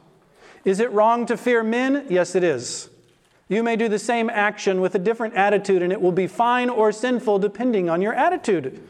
Is 0.66 0.82
it 0.82 0.92
wrong 0.92 1.26
to 1.28 1.38
fear 1.38 1.64
men? 1.64 2.06
Yes, 2.10 2.36
it 2.36 2.44
is. 2.44 2.90
You 3.48 3.64
may 3.64 3.78
do 3.78 3.88
the 3.88 4.00
same 4.00 4.30
action 4.30 4.82
with 4.82 4.96
a 4.96 5.00
different 5.00 5.36
attitude, 5.36 5.82
and 5.82 5.94
it 5.94 6.02
will 6.02 6.12
be 6.12 6.28
fine 6.28 6.70
or 6.70 6.92
sinful 6.92 7.40
depending 7.40 7.90
on 7.90 8.02
your 8.02 8.14
attitude. 8.14 8.82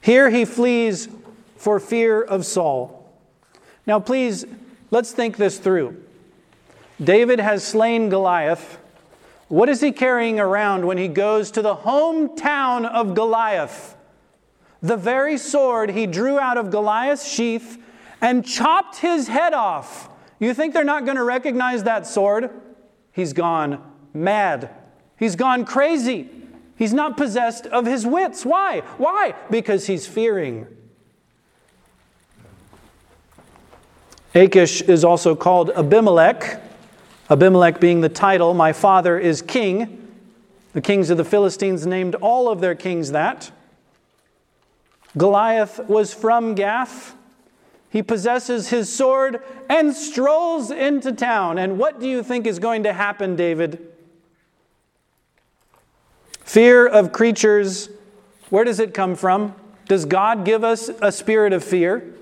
Here 0.00 0.30
he 0.30 0.46
flees 0.46 1.08
for 1.56 1.78
fear 1.78 2.22
of 2.22 2.46
Saul. 2.46 3.12
Now, 3.86 4.00
please, 4.00 4.46
let's 4.90 5.12
think 5.12 5.36
this 5.36 5.58
through. 5.58 6.02
David 7.02 7.40
has 7.40 7.62
slain 7.62 8.08
Goliath. 8.08 8.78
What 9.48 9.68
is 9.68 9.80
he 9.80 9.92
carrying 9.92 10.40
around 10.40 10.86
when 10.86 10.98
he 10.98 11.08
goes 11.08 11.50
to 11.52 11.62
the 11.62 11.76
hometown 11.76 12.86
of 12.86 13.14
Goliath? 13.14 13.94
the 14.84 14.98
very 14.98 15.38
sword 15.38 15.90
he 15.92 16.06
drew 16.06 16.38
out 16.38 16.58
of 16.58 16.70
Goliath's 16.70 17.26
sheath 17.26 17.82
and 18.20 18.44
chopped 18.44 18.98
his 18.98 19.28
head 19.28 19.54
off. 19.54 20.10
You 20.38 20.52
think 20.52 20.74
they're 20.74 20.84
not 20.84 21.06
going 21.06 21.16
to 21.16 21.24
recognize 21.24 21.84
that 21.84 22.06
sword? 22.06 22.50
He's 23.10 23.32
gone 23.32 23.82
mad. 24.12 24.68
He's 25.18 25.36
gone 25.36 25.64
crazy. 25.64 26.28
He's 26.76 26.92
not 26.92 27.16
possessed 27.16 27.64
of 27.66 27.86
his 27.86 28.06
wits. 28.06 28.44
Why? 28.44 28.80
Why? 28.98 29.34
Because 29.50 29.86
he's 29.86 30.06
fearing. 30.06 30.66
Achish 34.34 34.82
is 34.82 35.02
also 35.02 35.34
called 35.34 35.70
Abimelech. 35.70 36.60
Abimelech 37.30 37.80
being 37.80 38.00
the 38.00 38.08
title, 38.08 38.52
my 38.54 38.72
father 38.72 39.18
is 39.18 39.40
king. 39.40 40.00
The 40.72 40.80
kings 40.80 41.08
of 41.10 41.16
the 41.16 41.24
Philistines 41.24 41.86
named 41.86 42.14
all 42.16 42.48
of 42.48 42.60
their 42.60 42.74
kings 42.74 43.12
that. 43.12 43.50
Goliath 45.16 45.78
was 45.88 46.12
from 46.12 46.54
Gath. 46.54 47.14
He 47.90 48.02
possesses 48.02 48.70
his 48.70 48.92
sword 48.92 49.40
and 49.70 49.94
strolls 49.94 50.70
into 50.70 51.12
town. 51.12 51.58
And 51.58 51.78
what 51.78 52.00
do 52.00 52.08
you 52.08 52.22
think 52.24 52.46
is 52.46 52.58
going 52.58 52.82
to 52.82 52.92
happen, 52.92 53.36
David? 53.36 53.92
Fear 56.40 56.86
of 56.86 57.12
creatures, 57.12 57.88
where 58.50 58.64
does 58.64 58.80
it 58.80 58.92
come 58.92 59.14
from? 59.14 59.54
Does 59.86 60.04
God 60.04 60.44
give 60.44 60.64
us 60.64 60.90
a 61.00 61.12
spirit 61.12 61.52
of 61.52 61.62
fear? 61.62 62.14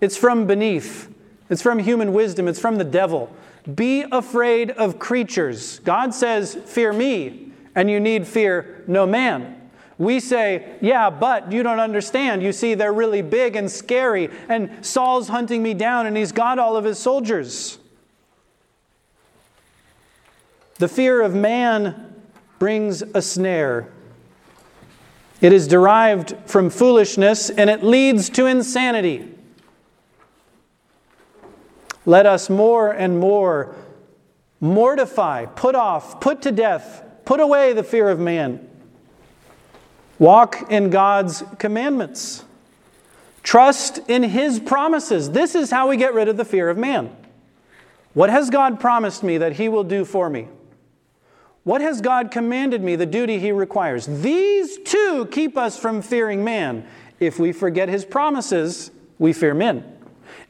It's 0.00 0.16
from 0.16 0.46
beneath, 0.46 1.12
it's 1.50 1.60
from 1.60 1.78
human 1.80 2.12
wisdom, 2.12 2.48
it's 2.48 2.60
from 2.60 2.76
the 2.76 2.84
devil. 2.84 3.34
Be 3.74 4.04
afraid 4.10 4.70
of 4.70 4.98
creatures. 4.98 5.80
God 5.80 6.14
says, 6.14 6.54
Fear 6.54 6.92
me, 6.92 7.52
and 7.74 7.90
you 7.90 8.00
need 8.00 8.26
fear 8.26 8.84
no 8.86 9.06
man. 9.06 9.70
We 9.98 10.20
say, 10.20 10.76
Yeah, 10.80 11.10
but 11.10 11.52
you 11.52 11.62
don't 11.62 11.80
understand. 11.80 12.42
You 12.42 12.52
see, 12.52 12.74
they're 12.74 12.92
really 12.92 13.22
big 13.22 13.56
and 13.56 13.70
scary, 13.70 14.30
and 14.48 14.84
Saul's 14.84 15.28
hunting 15.28 15.62
me 15.62 15.74
down, 15.74 16.06
and 16.06 16.16
he's 16.16 16.32
got 16.32 16.58
all 16.58 16.76
of 16.76 16.84
his 16.84 16.98
soldiers. 16.98 17.78
The 20.78 20.88
fear 20.88 21.20
of 21.20 21.34
man 21.34 22.22
brings 22.58 23.02
a 23.02 23.20
snare. 23.20 23.92
It 25.40 25.52
is 25.52 25.66
derived 25.66 26.34
from 26.46 26.70
foolishness 26.70 27.50
and 27.50 27.70
it 27.70 27.82
leads 27.82 28.28
to 28.30 28.46
insanity. 28.46 29.34
Let 32.10 32.26
us 32.26 32.50
more 32.50 32.90
and 32.90 33.20
more 33.20 33.76
mortify, 34.58 35.46
put 35.46 35.76
off, 35.76 36.20
put 36.20 36.42
to 36.42 36.50
death, 36.50 37.04
put 37.24 37.38
away 37.38 37.72
the 37.72 37.84
fear 37.84 38.08
of 38.08 38.18
man. 38.18 38.68
Walk 40.18 40.72
in 40.72 40.90
God's 40.90 41.44
commandments. 41.60 42.44
Trust 43.44 44.00
in 44.08 44.24
His 44.24 44.58
promises. 44.58 45.30
This 45.30 45.54
is 45.54 45.70
how 45.70 45.88
we 45.88 45.96
get 45.96 46.12
rid 46.12 46.26
of 46.26 46.36
the 46.36 46.44
fear 46.44 46.68
of 46.68 46.76
man. 46.76 47.16
What 48.12 48.28
has 48.28 48.50
God 48.50 48.80
promised 48.80 49.22
me 49.22 49.38
that 49.38 49.52
He 49.52 49.68
will 49.68 49.84
do 49.84 50.04
for 50.04 50.28
me? 50.28 50.48
What 51.62 51.80
has 51.80 52.00
God 52.00 52.32
commanded 52.32 52.82
me, 52.82 52.96
the 52.96 53.06
duty 53.06 53.38
He 53.38 53.52
requires? 53.52 54.06
These 54.06 54.78
two 54.78 55.28
keep 55.30 55.56
us 55.56 55.78
from 55.78 56.02
fearing 56.02 56.42
man. 56.42 56.88
If 57.20 57.38
we 57.38 57.52
forget 57.52 57.88
His 57.88 58.04
promises, 58.04 58.90
we 59.20 59.32
fear 59.32 59.54
men. 59.54 59.98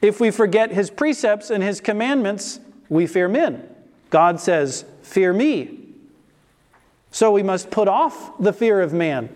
If 0.01 0.21
we 0.21 0.31
forget 0.31 0.73
His 0.73 0.91
precepts 0.91 1.51
and 1.51 1.63
His 1.63 1.81
commandments, 1.81 2.61
we 2.89 3.07
fear 3.07 3.29
men. 3.29 3.69
God 4.11 4.41
says, 4.41 4.85
Fear 5.03 5.33
me. 5.33 5.79
So 7.11 7.33
we 7.33 7.43
must 7.43 7.71
put 7.71 7.89
off 7.89 8.39
the 8.39 8.53
fear 8.53 8.81
of 8.81 8.93
man 8.93 9.29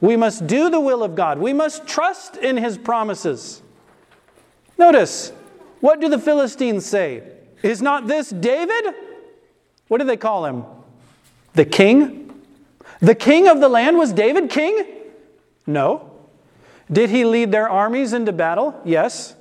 we 0.00 0.16
must 0.16 0.46
do 0.46 0.70
the 0.70 0.80
will 0.80 1.02
of 1.02 1.14
God. 1.14 1.38
We 1.38 1.52
must 1.52 1.86
trust 1.86 2.36
in 2.36 2.56
His 2.56 2.78
promises. 2.78 3.62
Notice, 4.76 5.32
What 5.80 6.00
do 6.00 6.08
the 6.08 6.18
Philistines 6.18 6.86
say? 6.86 7.22
Is 7.62 7.82
not 7.82 8.06
this 8.06 8.30
David? 8.30 8.94
What 9.88 9.98
do 9.98 10.04
they 10.04 10.16
call 10.16 10.44
him? 10.44 10.64
The 11.54 11.64
king? 11.64 12.42
The 13.00 13.14
king 13.14 13.48
of 13.48 13.60
the 13.60 13.68
land 13.68 13.96
was 13.96 14.12
David 14.12 14.50
king? 14.50 14.86
No. 15.66 16.12
Did 16.90 17.10
he 17.10 17.24
lead 17.24 17.50
their 17.50 17.68
armies 17.68 18.12
into 18.12 18.32
battle? 18.32 18.80
Yes. 18.84 19.34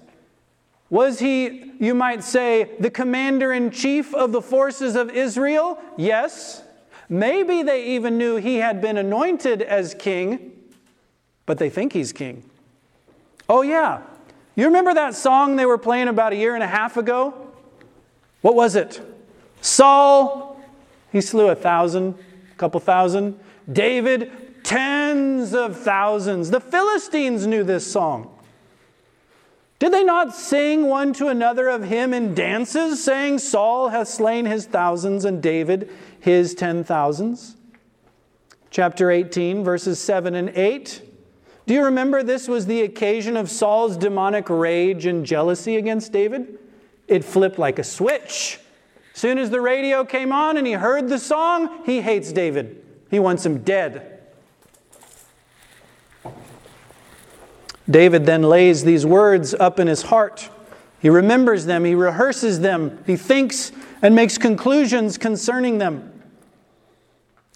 Was 0.89 1.19
he, 1.19 1.73
you 1.79 1.93
might 1.93 2.23
say, 2.23 2.71
the 2.79 2.89
commander 2.89 3.51
in 3.51 3.71
chief 3.71 4.13
of 4.13 4.31
the 4.31 4.41
forces 4.41 4.95
of 4.95 5.09
Israel? 5.09 5.79
Yes. 5.97 6.63
Maybe 7.09 7.63
they 7.63 7.85
even 7.95 8.17
knew 8.17 8.37
he 8.37 8.57
had 8.57 8.81
been 8.81 8.97
anointed 8.97 9.61
as 9.61 9.93
king, 9.93 10.51
but 11.45 11.57
they 11.57 11.69
think 11.69 11.93
he's 11.93 12.13
king. 12.13 12.49
Oh, 13.49 13.61
yeah. 13.61 14.01
You 14.55 14.65
remember 14.65 14.93
that 14.93 15.13
song 15.13 15.55
they 15.55 15.65
were 15.65 15.77
playing 15.77 16.07
about 16.07 16.33
a 16.33 16.35
year 16.35 16.55
and 16.55 16.63
a 16.63 16.67
half 16.67 16.97
ago? 16.97 17.51
What 18.41 18.55
was 18.55 18.75
it? 18.75 19.01
Saul, 19.61 20.59
he 21.11 21.21
slew 21.21 21.49
a 21.49 21.55
thousand, 21.55 22.15
a 22.51 22.55
couple 22.55 22.79
thousand. 22.79 23.39
David, 23.71 24.63
tens 24.63 25.53
of 25.53 25.77
thousands. 25.77 26.49
The 26.49 26.59
Philistines 26.59 27.45
knew 27.45 27.63
this 27.63 27.89
song. 27.89 28.36
Did 29.79 29.93
they 29.93 30.03
not 30.03 30.33
sing 30.33 30.87
one 30.87 31.13
to 31.13 31.27
another 31.27 31.67
of 31.67 31.83
him 31.83 32.13
in 32.13 32.33
dances, 32.33 33.03
saying, 33.03 33.39
Saul 33.39 33.89
hath 33.89 34.07
slain 34.07 34.45
his 34.45 34.65
thousands 34.65 35.23
and 35.23 35.41
David 35.41 35.91
his 36.19 36.55
ten 36.55 36.83
thousands? 36.83 37.55
Chapter 38.71 39.11
18, 39.11 39.63
verses 39.63 39.99
7 39.99 40.33
and 40.33 40.49
8. 40.49 41.03
Do 41.67 41.73
you 41.73 41.83
remember 41.83 42.23
this 42.23 42.47
was 42.47 42.65
the 42.65 42.81
occasion 42.81 43.37
of 43.37 43.51
Saul's 43.51 43.97
demonic 43.97 44.49
rage 44.49 45.05
and 45.05 45.25
jealousy 45.25 45.77
against 45.77 46.11
David? 46.11 46.57
It 47.07 47.23
flipped 47.23 47.59
like 47.59 47.77
a 47.77 47.83
switch. 47.83 48.59
Soon 49.13 49.37
as 49.37 49.49
the 49.49 49.61
radio 49.61 50.03
came 50.03 50.31
on 50.31 50.57
and 50.57 50.65
he 50.65 50.73
heard 50.73 51.07
the 51.07 51.19
song, 51.19 51.83
he 51.85 52.01
hates 52.01 52.31
David. 52.31 52.83
He 53.09 53.19
wants 53.19 53.45
him 53.45 53.63
dead. 53.63 54.16
David 57.89 58.25
then 58.25 58.43
lays 58.43 58.83
these 58.83 59.05
words 59.05 59.53
up 59.53 59.79
in 59.79 59.87
his 59.87 60.03
heart. 60.03 60.49
He 60.99 61.09
remembers 61.09 61.65
them, 61.65 61.85
he 61.85 61.95
rehearses 61.95 62.59
them, 62.59 63.03
he 63.05 63.15
thinks 63.15 63.71
and 64.01 64.15
makes 64.15 64.37
conclusions 64.37 65.17
concerning 65.17 65.77
them. 65.77 66.13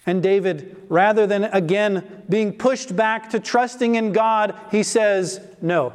And 0.06 0.22
David, 0.22 0.84
rather 0.88 1.26
than 1.26 1.44
again 1.44 2.24
being 2.28 2.52
pushed 2.56 2.96
back 2.96 3.30
to 3.30 3.40
trusting 3.40 3.94
in 3.94 4.12
God, 4.12 4.58
he 4.70 4.82
says, 4.82 5.40
No, 5.60 5.92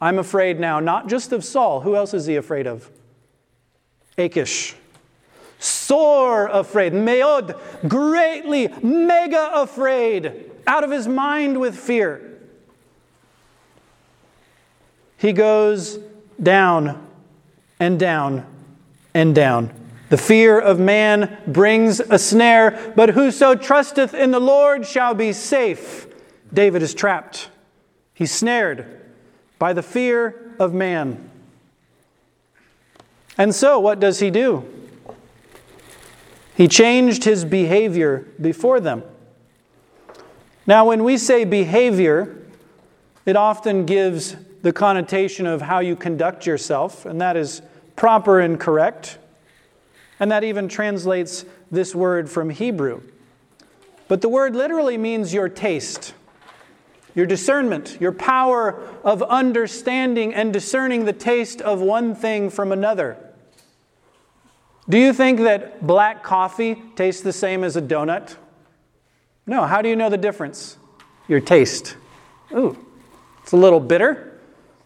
I'm 0.00 0.18
afraid 0.18 0.58
now, 0.58 0.80
not 0.80 1.08
just 1.08 1.32
of 1.32 1.44
Saul. 1.44 1.80
Who 1.80 1.96
else 1.96 2.14
is 2.14 2.26
he 2.26 2.36
afraid 2.36 2.66
of? 2.66 2.90
Achish. 4.18 4.74
Sore 5.58 6.46
afraid. 6.48 6.92
Meod, 6.92 7.58
greatly, 7.88 8.68
mega 8.82 9.50
afraid, 9.54 10.50
out 10.66 10.82
of 10.82 10.90
his 10.90 11.06
mind 11.06 11.60
with 11.60 11.76
fear 11.76 12.33
he 15.16 15.32
goes 15.32 15.98
down 16.42 17.06
and 17.80 17.98
down 17.98 18.46
and 19.14 19.34
down. 19.34 19.72
The 20.10 20.18
fear 20.18 20.60
of 20.60 20.78
man 20.78 21.38
brings 21.46 22.00
a 22.00 22.18
snare, 22.18 22.92
but 22.94 23.10
whoso 23.10 23.54
trusteth 23.54 24.14
in 24.14 24.30
the 24.30 24.40
Lord 24.40 24.86
shall 24.86 25.14
be 25.14 25.32
safe. 25.32 26.06
David 26.52 26.82
is 26.82 26.94
trapped. 26.94 27.48
He's 28.12 28.32
snared 28.32 28.86
by 29.58 29.72
the 29.72 29.82
fear 29.82 30.54
of 30.58 30.72
man. 30.72 31.30
And 33.36 33.54
so, 33.54 33.80
what 33.80 33.98
does 33.98 34.20
he 34.20 34.30
do? 34.30 34.64
He 36.56 36.68
changed 36.68 37.24
his 37.24 37.44
behavior 37.44 38.26
before 38.40 38.78
them. 38.78 39.02
Now, 40.66 40.86
when 40.86 41.02
we 41.02 41.18
say 41.18 41.44
behavior, 41.44 42.38
it 43.26 43.36
often 43.36 43.86
gives 43.86 44.36
the 44.64 44.72
connotation 44.72 45.44
of 45.46 45.60
how 45.60 45.80
you 45.80 45.94
conduct 45.94 46.46
yourself, 46.46 47.04
and 47.04 47.20
that 47.20 47.36
is 47.36 47.60
proper 47.96 48.40
and 48.40 48.58
correct. 48.58 49.18
And 50.18 50.32
that 50.32 50.42
even 50.42 50.68
translates 50.68 51.44
this 51.70 51.94
word 51.94 52.30
from 52.30 52.48
Hebrew. 52.48 53.02
But 54.08 54.22
the 54.22 54.30
word 54.30 54.56
literally 54.56 54.96
means 54.96 55.34
your 55.34 55.50
taste, 55.50 56.14
your 57.14 57.26
discernment, 57.26 57.98
your 58.00 58.12
power 58.12 58.80
of 59.04 59.22
understanding 59.24 60.32
and 60.32 60.50
discerning 60.50 61.04
the 61.04 61.12
taste 61.12 61.60
of 61.60 61.82
one 61.82 62.14
thing 62.14 62.48
from 62.48 62.72
another. 62.72 63.18
Do 64.88 64.96
you 64.96 65.12
think 65.12 65.40
that 65.40 65.86
black 65.86 66.22
coffee 66.22 66.82
tastes 66.96 67.20
the 67.20 67.34
same 67.34 67.64
as 67.64 67.76
a 67.76 67.82
donut? 67.82 68.36
No. 69.46 69.66
How 69.66 69.82
do 69.82 69.90
you 69.90 69.96
know 69.96 70.08
the 70.08 70.16
difference? 70.16 70.78
Your 71.28 71.40
taste. 71.40 71.96
Ooh, 72.52 72.78
it's 73.42 73.52
a 73.52 73.58
little 73.58 73.80
bitter. 73.80 74.30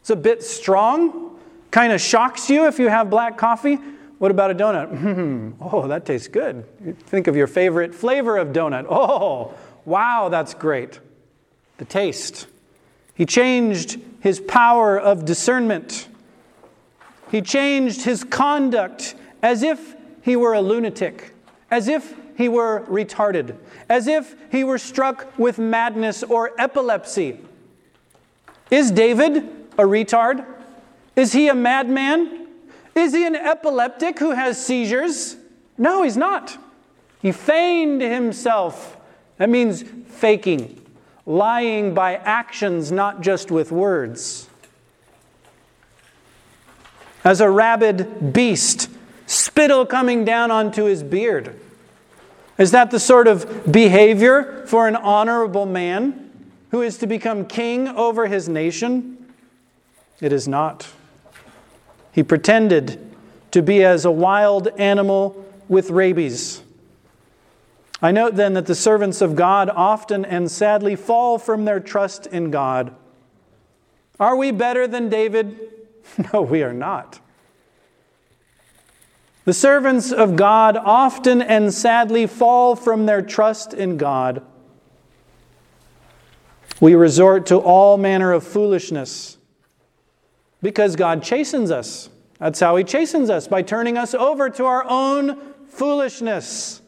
It's 0.09 0.12
a 0.14 0.16
bit 0.16 0.42
strong, 0.42 1.38
kind 1.71 1.92
of 1.92 2.01
shocks 2.01 2.49
you 2.49 2.66
if 2.66 2.79
you 2.79 2.88
have 2.88 3.11
black 3.11 3.37
coffee. 3.37 3.75
What 4.16 4.31
about 4.31 4.51
a 4.51 4.55
donut? 4.55 4.88
Mm-hmm. 5.05 5.62
oh, 5.62 5.87
that 5.87 6.07
tastes 6.07 6.29
good. 6.29 6.64
Think 7.01 7.27
of 7.27 7.37
your 7.37 7.47
favorite 7.47 7.94
flavor 7.94 8.38
of 8.38 8.49
donut. 8.49 8.87
Oh, 8.90 9.53
wow, 9.85 10.31
that's 10.31 10.55
great. 10.55 10.99
The 11.77 11.85
taste. 11.85 12.47
He 13.14 13.27
changed 13.27 14.01
his 14.21 14.40
power 14.40 14.99
of 14.99 15.27
discernment. 15.27 16.09
He 17.31 17.42
changed 17.42 18.01
his 18.01 18.25
conduct 18.25 19.14
as 19.42 19.62
if 19.62 19.94
he 20.23 20.37
were 20.37 20.55
a 20.55 20.62
lunatic, 20.62 21.35
as 21.71 21.87
if 21.87 22.14
he 22.35 22.49
were 22.49 22.83
retarded, 22.88 23.59
as 23.90 24.07
if 24.07 24.35
he 24.51 24.64
were 24.64 24.79
struck 24.79 25.38
with 25.38 25.59
madness 25.59 26.23
or 26.23 26.59
epilepsy. 26.59 27.40
Is 28.71 28.90
David 28.90 29.58
a 29.78 29.82
retard? 29.82 30.44
Is 31.16 31.32
he 31.32 31.48
a 31.48 31.54
madman? 31.54 32.48
Is 32.94 33.14
he 33.14 33.24
an 33.24 33.36
epileptic 33.36 34.18
who 34.18 34.32
has 34.32 34.64
seizures? 34.64 35.36
No, 35.78 36.02
he's 36.02 36.16
not. 36.16 36.58
He 37.22 37.32
feigned 37.32 38.02
himself. 38.02 38.96
That 39.38 39.48
means 39.48 39.84
faking, 40.08 40.84
lying 41.24 41.94
by 41.94 42.16
actions, 42.16 42.90
not 42.90 43.20
just 43.20 43.50
with 43.50 43.70
words. 43.70 44.48
As 47.24 47.40
a 47.40 47.50
rabid 47.50 48.32
beast, 48.32 48.90
spittle 49.26 49.86
coming 49.86 50.24
down 50.24 50.50
onto 50.50 50.84
his 50.84 51.02
beard. 51.02 51.58
Is 52.58 52.72
that 52.72 52.90
the 52.90 52.98
sort 52.98 53.28
of 53.28 53.70
behavior 53.70 54.64
for 54.66 54.88
an 54.88 54.96
honorable 54.96 55.66
man 55.66 56.30
who 56.70 56.82
is 56.82 56.98
to 56.98 57.06
become 57.06 57.46
king 57.46 57.86
over 57.88 58.26
his 58.26 58.48
nation? 58.48 59.17
It 60.20 60.33
is 60.33 60.48
not. 60.48 60.88
He 62.12 62.22
pretended 62.22 63.14
to 63.52 63.62
be 63.62 63.85
as 63.85 64.04
a 64.04 64.11
wild 64.11 64.68
animal 64.78 65.44
with 65.68 65.90
rabies. 65.90 66.62
I 68.00 68.12
note 68.12 68.37
then 68.37 68.54
that 68.54 68.66
the 68.66 68.74
servants 68.74 69.20
of 69.20 69.37
God 69.37 69.70
often 69.70 70.24
and 70.24 70.50
sadly 70.50 70.96
fall 70.96 71.38
from 71.38 71.64
their 71.64 71.81
trust 71.81 72.26
in 72.26 72.50
God. 72.50 72.94
Are 74.20 74.37
we 74.37 74.50
better 74.50 74.87
than 74.87 75.09
David? 75.09 75.59
No, 76.33 76.40
we 76.40 76.62
are 76.62 76.72
not. 76.72 77.20
The 79.44 79.52
servants 79.52 80.11
of 80.11 80.37
God 80.37 80.76
often 80.76 81.42
and 81.42 81.72
sadly 81.72 82.26
fall 82.26 82.74
from 82.74 83.07
their 83.07 83.20
trust 83.20 83.74
in 83.74 83.98
God. 83.98 84.42
We 86.81 86.94
resort 86.94 87.46
to 87.46 87.59
all 87.59 87.98
manner 87.98 88.33
of 88.33 88.42
foolishness 88.42 89.38
because 90.62 90.97
God 90.97 91.23
chastens 91.23 91.71
us. 91.71 92.09
That's 92.38 92.61
how 92.61 92.77
He 92.77 92.85
chastens 92.85 93.31
us, 93.31 93.49
by 93.49 93.62
turning 93.62 93.99
us 93.99 94.14
over 94.14 94.49
to 94.51 94.64
our 94.64 94.85
own 94.88 95.38
foolishness. 95.66 96.83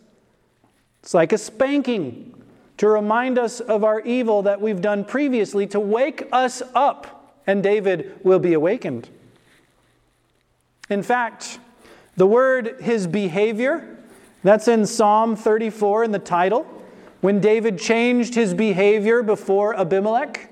It's 1.03 1.15
like 1.15 1.33
a 1.33 1.39
spanking 1.39 2.35
to 2.77 2.89
remind 2.89 3.39
us 3.39 3.61
of 3.61 3.85
our 3.85 4.01
evil 4.01 4.43
that 4.43 4.61
we've 4.61 4.81
done 4.81 5.05
previously, 5.05 5.67
to 5.69 5.81
wake 5.81 6.27
us 6.33 6.63
up, 6.75 7.37
and 7.47 7.63
David 7.63 8.19
will 8.23 8.39
be 8.39 8.53
awakened. 8.55 9.09
In 10.89 11.03
fact, 11.03 11.59
the 12.17 12.27
word 12.27 12.77
his 12.81 13.07
behavior, 13.07 13.99
that's 14.43 14.67
in 14.69 14.87
Psalm 14.87 15.37
34 15.37 16.05
in 16.05 16.13
the 16.13 16.19
title. 16.19 16.67
When 17.21 17.41
David 17.41 17.79
changed 17.79 18.35
his 18.35 18.55
behavior 18.55 19.23
before 19.23 19.79
Abimelech, 19.79 20.50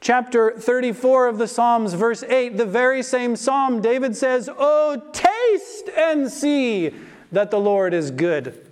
chapter 0.00 0.52
34 0.52 1.28
of 1.28 1.38
the 1.38 1.48
Psalms, 1.48 1.94
verse 1.94 2.22
8, 2.22 2.56
the 2.56 2.66
very 2.66 3.02
same 3.02 3.36
psalm, 3.36 3.80
David 3.80 4.16
says, 4.16 4.48
Oh, 4.56 5.02
taste 5.12 5.88
and 5.96 6.30
see 6.30 6.94
that 7.32 7.50
the 7.50 7.60
Lord 7.60 7.94
is 7.94 8.10
good. 8.10 8.66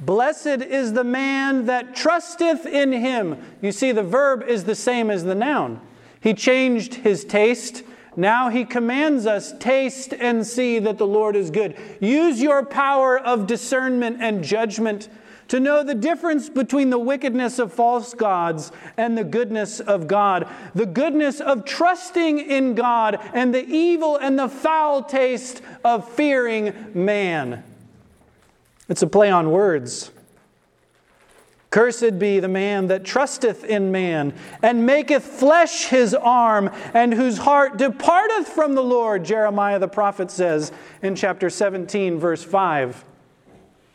Blessed 0.00 0.46
is 0.46 0.92
the 0.92 1.04
man 1.04 1.66
that 1.66 1.94
trusteth 1.94 2.66
in 2.66 2.92
him. 2.92 3.40
You 3.60 3.70
see, 3.70 3.92
the 3.92 4.02
verb 4.02 4.42
is 4.42 4.64
the 4.64 4.74
same 4.74 5.10
as 5.10 5.22
the 5.22 5.34
noun. 5.34 5.80
He 6.20 6.34
changed 6.34 6.94
his 6.94 7.24
taste. 7.24 7.84
Now 8.16 8.48
he 8.48 8.64
commands 8.64 9.26
us 9.26 9.56
taste 9.58 10.12
and 10.12 10.46
see 10.46 10.78
that 10.80 10.98
the 10.98 11.06
Lord 11.06 11.36
is 11.36 11.50
good. 11.50 11.76
Use 12.00 12.42
your 12.42 12.64
power 12.64 13.18
of 13.18 13.46
discernment 13.46 14.18
and 14.20 14.42
judgment 14.42 15.08
to 15.52 15.60
know 15.60 15.82
the 15.82 15.94
difference 15.94 16.48
between 16.48 16.88
the 16.88 16.98
wickedness 16.98 17.58
of 17.58 17.70
false 17.70 18.14
gods 18.14 18.72
and 18.96 19.18
the 19.18 19.22
goodness 19.22 19.80
of 19.80 20.08
God, 20.08 20.48
the 20.74 20.86
goodness 20.86 21.42
of 21.42 21.66
trusting 21.66 22.38
in 22.38 22.74
God, 22.74 23.20
and 23.34 23.54
the 23.54 23.62
evil 23.62 24.16
and 24.16 24.38
the 24.38 24.48
foul 24.48 25.02
taste 25.02 25.60
of 25.84 26.08
fearing 26.08 26.72
man. 26.94 27.62
It's 28.88 29.02
a 29.02 29.06
play 29.06 29.30
on 29.30 29.50
words. 29.50 30.10
Cursed 31.68 32.18
be 32.18 32.40
the 32.40 32.48
man 32.48 32.86
that 32.86 33.04
trusteth 33.04 33.62
in 33.62 33.92
man, 33.92 34.32
and 34.62 34.86
maketh 34.86 35.22
flesh 35.22 35.84
his 35.84 36.14
arm, 36.14 36.70
and 36.94 37.12
whose 37.12 37.36
heart 37.36 37.76
departeth 37.76 38.48
from 38.48 38.74
the 38.74 38.82
Lord, 38.82 39.22
Jeremiah 39.22 39.78
the 39.78 39.86
prophet 39.86 40.30
says 40.30 40.72
in 41.02 41.14
chapter 41.14 41.50
17, 41.50 42.18
verse 42.18 42.42
5. 42.42 43.04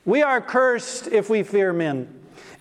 We 0.08 0.24
are 0.24 0.40
cursed 0.40 1.10
if 1.10 1.30
we 1.30 1.44
fear 1.44 1.74
men, 1.74 2.08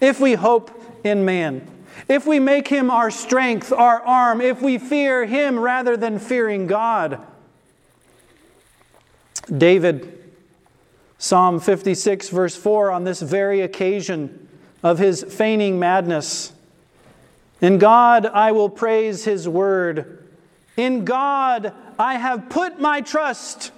if 0.01 0.19
we 0.19 0.35
hope 0.35 0.69
in 1.05 1.25
man, 1.25 1.65
if 2.09 2.27
we 2.27 2.41
make 2.41 2.67
him 2.67 2.91
our 2.91 3.09
strength, 3.09 3.73
our 3.73 4.03
arm, 4.03 4.41
if 4.41 4.61
we 4.61 4.79
fear 4.79 5.25
him 5.25 5.57
rather 5.57 5.97
than 5.97 6.19
fearing 6.19 6.67
God. 6.67 7.25
David, 9.57 10.33
Psalm 11.19 11.61
56, 11.61 12.31
verse 12.31 12.57
4, 12.57 12.91
on 12.91 13.05
this 13.05 13.23
very 13.23 13.61
occasion 13.61 14.49
of 14.83 14.99
his 14.99 15.23
feigning 15.23 15.79
madness. 15.79 16.53
In 17.61 17.79
God 17.79 18.27
I 18.27 18.51
will 18.51 18.69
praise 18.69 19.25
his 19.25 19.49
word. 19.49 20.27
In 20.77 21.05
God 21.05 21.73
I 21.97 22.17
have 22.17 22.49
put 22.49 22.81
my 22.81 23.03
trust. 23.03 23.71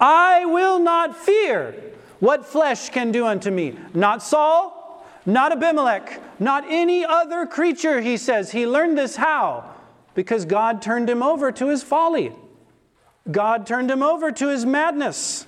I 0.00 0.46
will 0.46 0.78
not 0.78 1.14
fear 1.14 1.89
what 2.20 2.46
flesh 2.46 2.90
can 2.90 3.12
do 3.12 3.26
unto 3.26 3.50
me? 3.50 3.76
Not 3.94 4.22
Saul, 4.22 5.04
not 5.26 5.52
Abimelech, 5.52 6.20
not 6.40 6.64
any 6.68 7.04
other 7.04 7.46
creature, 7.46 8.00
he 8.00 8.16
says. 8.16 8.52
He 8.52 8.66
learned 8.66 8.96
this 8.96 9.16
how? 9.16 9.70
Because 10.14 10.44
God 10.44 10.82
turned 10.82 11.08
him 11.08 11.22
over 11.22 11.50
to 11.52 11.68
his 11.68 11.82
folly. 11.82 12.32
God 13.30 13.66
turned 13.66 13.90
him 13.90 14.02
over 14.02 14.30
to 14.32 14.48
his 14.48 14.64
madness. 14.66 15.46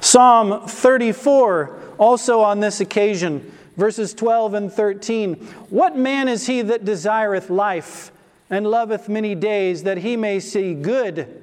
Psalm 0.00 0.66
34, 0.66 1.94
also 1.98 2.40
on 2.40 2.60
this 2.60 2.80
occasion, 2.80 3.52
verses 3.76 4.14
12 4.14 4.54
and 4.54 4.72
13. 4.72 5.34
What 5.68 5.96
man 5.96 6.28
is 6.28 6.46
he 6.46 6.62
that 6.62 6.84
desireth 6.84 7.50
life 7.50 8.12
and 8.48 8.66
loveth 8.66 9.08
many 9.08 9.34
days, 9.34 9.82
that 9.82 9.98
he 9.98 10.16
may 10.16 10.40
see 10.40 10.74
good? 10.74 11.39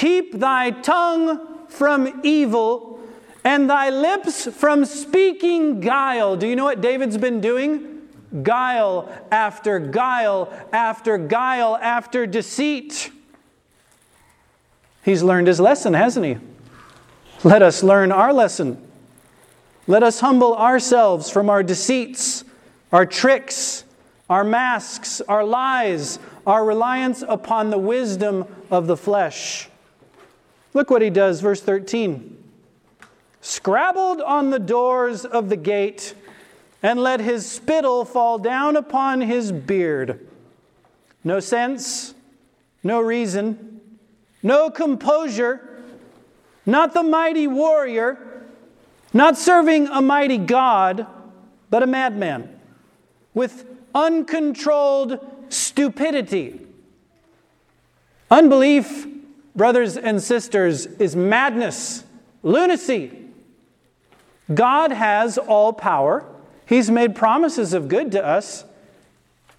Keep 0.00 0.38
thy 0.38 0.70
tongue 0.70 1.66
from 1.68 2.22
evil 2.22 2.98
and 3.44 3.68
thy 3.68 3.90
lips 3.90 4.46
from 4.46 4.86
speaking 4.86 5.80
guile. 5.80 6.36
Do 6.36 6.46
you 6.46 6.56
know 6.56 6.64
what 6.64 6.80
David's 6.80 7.18
been 7.18 7.42
doing? 7.42 8.08
Guile 8.42 9.12
after 9.30 9.78
guile 9.78 10.50
after 10.72 11.18
guile 11.18 11.76
after 11.76 12.26
deceit. 12.26 13.12
He's 15.04 15.22
learned 15.22 15.48
his 15.48 15.60
lesson, 15.60 15.92
hasn't 15.92 16.24
he? 16.24 16.38
Let 17.44 17.60
us 17.60 17.82
learn 17.82 18.10
our 18.10 18.32
lesson. 18.32 18.82
Let 19.86 20.02
us 20.02 20.20
humble 20.20 20.56
ourselves 20.56 21.28
from 21.28 21.50
our 21.50 21.62
deceits, 21.62 22.42
our 22.90 23.04
tricks, 23.04 23.84
our 24.30 24.44
masks, 24.44 25.20
our 25.28 25.44
lies, 25.44 26.18
our 26.46 26.64
reliance 26.64 27.22
upon 27.28 27.68
the 27.68 27.76
wisdom 27.76 28.46
of 28.70 28.86
the 28.86 28.96
flesh. 28.96 29.69
Look 30.72 30.90
what 30.90 31.02
he 31.02 31.10
does, 31.10 31.40
verse 31.40 31.60
13. 31.60 32.36
Scrabbled 33.40 34.20
on 34.20 34.50
the 34.50 34.58
doors 34.58 35.24
of 35.24 35.48
the 35.48 35.56
gate 35.56 36.14
and 36.82 37.00
let 37.00 37.20
his 37.20 37.50
spittle 37.50 38.04
fall 38.04 38.38
down 38.38 38.76
upon 38.76 39.20
his 39.20 39.52
beard. 39.52 40.26
No 41.24 41.40
sense, 41.40 42.14
no 42.82 43.00
reason, 43.00 43.80
no 44.42 44.70
composure, 44.70 45.82
not 46.64 46.94
the 46.94 47.02
mighty 47.02 47.46
warrior, 47.46 48.46
not 49.12 49.36
serving 49.36 49.88
a 49.88 50.00
mighty 50.00 50.38
God, 50.38 51.06
but 51.68 51.82
a 51.82 51.86
madman 51.86 52.60
with 53.34 53.66
uncontrolled 53.94 55.18
stupidity. 55.48 56.66
Unbelief 58.30 59.06
brothers 59.54 59.96
and 59.96 60.22
sisters, 60.22 60.86
is 60.86 61.16
madness, 61.16 62.04
lunacy. 62.42 63.12
God 64.52 64.92
has 64.92 65.38
all 65.38 65.72
power. 65.72 66.24
He's 66.66 66.90
made 66.90 67.14
promises 67.14 67.72
of 67.72 67.88
good 67.88 68.12
to 68.12 68.24
us. 68.24 68.64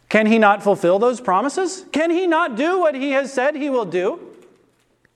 Can 0.10 0.26
He 0.26 0.40
not 0.40 0.62
fulfill 0.62 1.00
those 1.00 1.22
promises? 1.22 1.86
Can 1.92 2.12
He 2.12 2.28
not 2.28 2.56
do 2.56 2.80
what 2.80 2.96
He 2.96 3.12
has 3.12 3.32
said 3.32 3.56
He 3.56 3.70
will 3.70 3.86
do? 3.86 4.20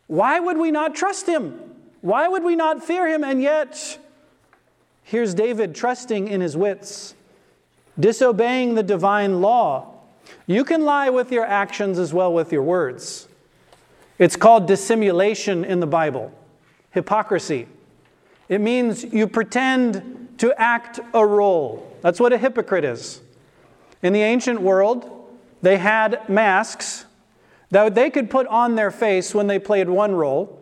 Why 0.07 0.39
would 0.39 0.57
we 0.57 0.71
not 0.71 0.95
trust 0.95 1.27
Him? 1.27 1.59
Why 2.01 2.27
would 2.27 2.43
we 2.43 2.55
not 2.55 2.83
fear 2.83 3.07
Him? 3.07 3.23
And 3.23 3.41
yet, 3.41 3.97
here's 5.03 5.33
David 5.33 5.75
trusting 5.75 6.27
in 6.27 6.41
his 6.41 6.55
wits, 6.55 7.15
disobeying 7.99 8.75
the 8.75 8.83
divine 8.83 9.41
law. 9.41 9.91
You 10.47 10.63
can 10.63 10.85
lie 10.85 11.09
with 11.09 11.31
your 11.31 11.45
actions 11.45 11.99
as 11.99 12.13
well 12.13 12.31
with 12.31 12.51
your 12.51 12.63
words. 12.63 13.24
It's 14.17 14.35
called 14.35 14.67
dissimulation 14.67 15.65
in 15.65 15.79
the 15.79 15.87
Bible, 15.87 16.31
hypocrisy. 16.91 17.67
It 18.47 18.61
means 18.61 19.03
you 19.03 19.27
pretend 19.27 20.35
to 20.37 20.53
act 20.59 20.99
a 21.13 21.25
role. 21.25 21.97
That's 22.01 22.19
what 22.19 22.31
a 22.31 22.37
hypocrite 22.37 22.85
is. 22.85 23.21
In 24.01 24.13
the 24.13 24.21
ancient 24.21 24.61
world, 24.61 25.09
they 25.61 25.77
had 25.77 26.29
masks 26.29 27.05
that 27.71 27.95
they 27.95 28.09
could 28.09 28.29
put 28.29 28.47
on 28.47 28.75
their 28.75 28.91
face 28.91 29.33
when 29.33 29.47
they 29.47 29.59
played 29.59 29.89
one 29.89 30.13
role, 30.13 30.61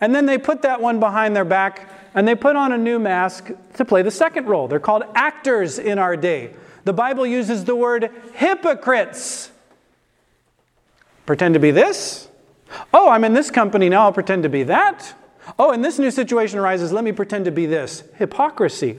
and 0.00 0.14
then 0.14 0.26
they 0.26 0.38
put 0.38 0.62
that 0.62 0.80
one 0.80 0.98
behind 0.98 1.36
their 1.36 1.44
back 1.44 1.90
and 2.14 2.26
they 2.26 2.34
put 2.34 2.56
on 2.56 2.72
a 2.72 2.78
new 2.78 2.98
mask 2.98 3.50
to 3.74 3.84
play 3.84 4.02
the 4.02 4.10
second 4.10 4.46
role. 4.46 4.66
They're 4.66 4.80
called 4.80 5.04
actors 5.14 5.78
in 5.78 5.98
our 5.98 6.16
day. 6.16 6.54
The 6.84 6.92
Bible 6.92 7.26
uses 7.26 7.64
the 7.64 7.76
word 7.76 8.10
hypocrites. 8.32 9.50
Pretend 11.26 11.54
to 11.54 11.60
be 11.60 11.70
this, 11.70 12.28
Oh, 12.92 13.10
I'm 13.10 13.24
in 13.24 13.32
this 13.32 13.50
company 13.50 13.88
now, 13.88 14.02
I'll 14.02 14.12
pretend 14.12 14.42
to 14.42 14.48
be 14.48 14.62
that. 14.64 15.14
Oh, 15.58 15.72
and 15.72 15.84
this 15.84 15.98
new 15.98 16.10
situation 16.10 16.58
arises, 16.58 16.92
let 16.92 17.04
me 17.04 17.12
pretend 17.12 17.44
to 17.46 17.50
be 17.50 17.66
this. 17.66 18.02
Hypocrisy. 18.16 18.98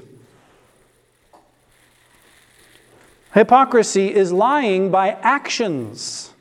Hypocrisy 3.34 4.14
is 4.14 4.32
lying 4.32 4.90
by 4.90 5.10
actions. 5.10 6.34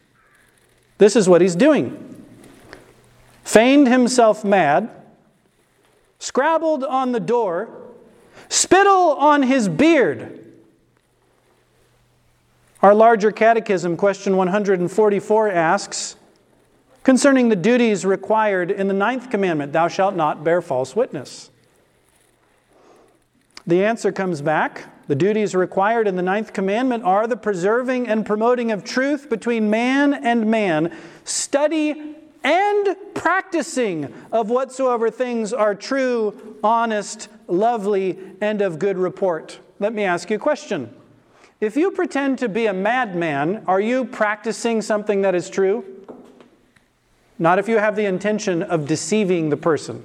This 0.96 1.16
is 1.16 1.28
what 1.28 1.40
he's 1.40 1.54
doing. 1.54 2.04
Feigned 3.44 3.88
himself 3.88 4.44
mad, 4.44 4.90
scrabbled 6.18 6.84
on 6.84 7.12
the 7.12 7.20
door, 7.20 7.68
spittle 8.48 9.12
on 9.12 9.42
his 9.42 9.68
beard. 9.68 10.34
Our 12.82 12.94
larger 12.94 13.32
catechism, 13.32 13.96
question 13.96 14.36
144, 14.36 15.50
asks 15.50 16.16
concerning 17.08 17.48
the 17.48 17.56
duties 17.56 18.04
required 18.04 18.70
in 18.70 18.86
the 18.86 18.92
ninth 18.92 19.30
commandment 19.30 19.72
Thou 19.72 19.88
shalt 19.88 20.14
not 20.14 20.44
bear 20.44 20.60
false 20.60 20.94
witness. 20.94 21.50
The 23.66 23.82
answer 23.82 24.12
comes 24.12 24.42
back. 24.42 24.84
The 25.06 25.14
duties 25.14 25.54
required 25.54 26.06
in 26.06 26.16
the 26.16 26.22
ninth 26.22 26.52
commandment 26.52 27.04
are 27.04 27.26
the 27.26 27.38
preserving 27.38 28.08
and 28.08 28.26
promoting 28.26 28.70
of 28.72 28.84
truth 28.84 29.30
between 29.30 29.70
man 29.70 30.12
and 30.12 30.50
man, 30.50 30.94
study 31.24 32.14
and 32.44 32.96
practicing 33.14 34.12
of 34.30 34.50
whatsoever 34.50 35.10
things 35.10 35.54
are 35.54 35.74
true, 35.74 36.58
honest, 36.62 37.30
lovely, 37.46 38.18
and 38.42 38.60
of 38.60 38.78
good 38.78 38.98
report. 38.98 39.60
Let 39.78 39.94
me 39.94 40.04
ask 40.04 40.28
you 40.28 40.36
a 40.36 40.38
question. 40.38 40.94
If 41.58 41.74
you 41.74 41.90
pretend 41.90 42.38
to 42.40 42.50
be 42.50 42.66
a 42.66 42.74
madman, 42.74 43.64
are 43.66 43.80
you 43.80 44.04
practicing 44.04 44.82
something 44.82 45.22
that 45.22 45.34
is 45.34 45.48
true? 45.48 45.97
Not 47.38 47.58
if 47.58 47.68
you 47.68 47.78
have 47.78 47.96
the 47.96 48.06
intention 48.06 48.62
of 48.62 48.86
deceiving 48.86 49.50
the 49.50 49.56
person. 49.56 50.04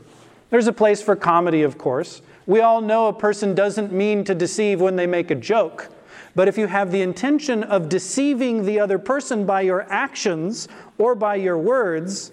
There's 0.49 0.67
a 0.67 0.73
place 0.73 1.01
for 1.01 1.15
comedy, 1.15 1.63
of 1.63 1.77
course. 1.77 2.21
We 2.45 2.61
all 2.61 2.81
know 2.81 3.07
a 3.07 3.13
person 3.13 3.55
doesn't 3.55 3.91
mean 3.91 4.23
to 4.25 4.35
deceive 4.35 4.81
when 4.81 4.95
they 4.95 5.07
make 5.07 5.31
a 5.31 5.35
joke. 5.35 5.89
But 6.35 6.47
if 6.47 6.57
you 6.57 6.67
have 6.67 6.91
the 6.91 7.01
intention 7.01 7.63
of 7.63 7.89
deceiving 7.89 8.65
the 8.65 8.79
other 8.79 8.99
person 8.99 9.45
by 9.45 9.61
your 9.61 9.83
actions 9.91 10.67
or 10.97 11.15
by 11.15 11.35
your 11.35 11.57
words, 11.57 12.31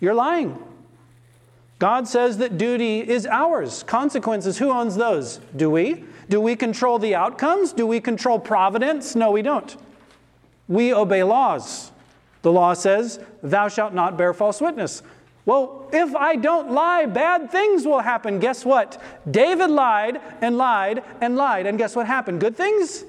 you're 0.00 0.14
lying. 0.14 0.62
God 1.78 2.08
says 2.08 2.38
that 2.38 2.58
duty 2.58 3.00
is 3.00 3.26
ours. 3.26 3.82
Consequences, 3.84 4.58
who 4.58 4.70
owns 4.70 4.96
those? 4.96 5.40
Do 5.56 5.70
we? 5.70 6.04
Do 6.28 6.40
we 6.40 6.56
control 6.56 6.98
the 6.98 7.14
outcomes? 7.14 7.72
Do 7.72 7.86
we 7.86 8.00
control 8.00 8.38
providence? 8.38 9.14
No, 9.14 9.30
we 9.30 9.42
don't. 9.42 9.76
we 10.68 10.92
obey 10.92 11.22
laws. 11.22 11.90
The 12.42 12.52
law 12.52 12.74
says, 12.74 13.20
Thou 13.42 13.68
shalt 13.68 13.94
not 13.94 14.16
bear 14.16 14.32
false 14.32 14.60
witness. 14.60 15.02
Well, 15.44 15.88
if 15.92 16.14
I 16.14 16.36
don't 16.36 16.72
lie, 16.72 17.06
bad 17.06 17.50
things 17.50 17.86
will 17.86 18.00
happen. 18.00 18.38
Guess 18.38 18.64
what? 18.66 19.00
David 19.30 19.70
lied 19.70 20.20
and 20.42 20.58
lied 20.58 21.02
and 21.20 21.36
lied. 21.36 21.66
And 21.66 21.78
guess 21.78 21.96
what 21.96 22.06
happened? 22.06 22.40
Good 22.40 22.54
things? 22.56 23.04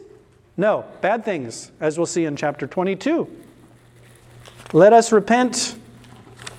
No, 0.55 0.85
bad 1.01 1.25
things, 1.25 1.71
as 1.81 1.97
we'll 1.97 2.05
see 2.05 2.25
in 2.25 2.35
chapter 2.35 2.65
22. 2.65 3.29
Let 4.71 4.93
us 4.93 5.11
repent 5.11 5.75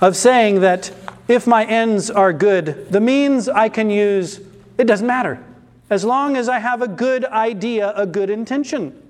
of 0.01 0.17
saying 0.17 0.61
that 0.61 0.93
if 1.29 1.47
my 1.47 1.65
ends 1.65 2.11
are 2.11 2.33
good, 2.33 2.91
the 2.91 3.01
means 3.01 3.49
I 3.49 3.69
can 3.69 3.89
use, 3.89 4.41
it 4.79 4.85
doesn't 4.85 5.07
matter. 5.07 5.43
As 5.89 6.05
long 6.05 6.37
as 6.37 6.49
I 6.49 6.59
have 6.59 6.83
a 6.83 6.89
good 6.89 7.25
idea, 7.25 7.93
a 7.97 8.07
good 8.07 8.31
intention. 8.31 9.01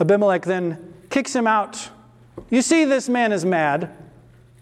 Abimelech 0.00 0.42
then 0.42 0.94
kicks 1.10 1.34
him 1.34 1.46
out. 1.46 1.90
You 2.50 2.62
see, 2.62 2.84
this 2.84 3.08
man 3.08 3.32
is 3.32 3.44
mad. 3.44 3.90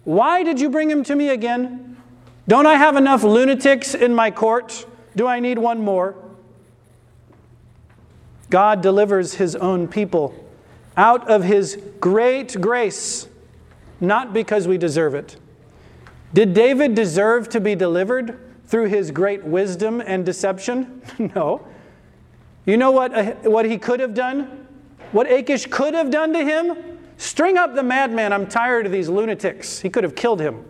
Why 0.04 0.42
did 0.42 0.60
you 0.60 0.70
bring 0.70 0.90
him 0.90 1.02
to 1.04 1.14
me 1.14 1.30
again? 1.30 1.96
Don't 2.46 2.66
I 2.66 2.74
have 2.74 2.96
enough 2.96 3.22
lunatics 3.22 3.94
in 3.94 4.14
my 4.14 4.30
court? 4.30 4.86
Do 5.16 5.26
I 5.26 5.40
need 5.40 5.58
one 5.58 5.80
more? 5.80 6.14
God 8.50 8.82
delivers 8.82 9.34
his 9.34 9.56
own 9.56 9.88
people 9.88 10.34
out 10.96 11.28
of 11.28 11.42
his 11.42 11.80
great 12.00 12.60
grace, 12.60 13.26
not 14.00 14.32
because 14.32 14.68
we 14.68 14.78
deserve 14.78 15.14
it. 15.14 15.36
Did 16.32 16.52
David 16.52 16.94
deserve 16.94 17.48
to 17.50 17.60
be 17.60 17.74
delivered 17.74 18.38
through 18.66 18.88
his 18.88 19.10
great 19.10 19.44
wisdom 19.44 20.02
and 20.04 20.24
deception? 20.24 21.02
no. 21.34 21.66
You 22.66 22.76
know 22.76 22.90
what, 22.90 23.14
uh, 23.14 23.32
what 23.42 23.66
he 23.66 23.78
could 23.78 24.00
have 24.00 24.14
done? 24.14 24.63
What 25.14 25.30
Achish 25.30 25.66
could 25.66 25.94
have 25.94 26.10
done 26.10 26.32
to 26.32 26.44
him? 26.44 26.76
String 27.18 27.56
up 27.56 27.76
the 27.76 27.84
madman. 27.84 28.32
I'm 28.32 28.48
tired 28.48 28.84
of 28.84 28.90
these 28.90 29.08
lunatics. 29.08 29.78
He 29.78 29.88
could 29.88 30.02
have 30.02 30.16
killed 30.16 30.40
him. 30.40 30.64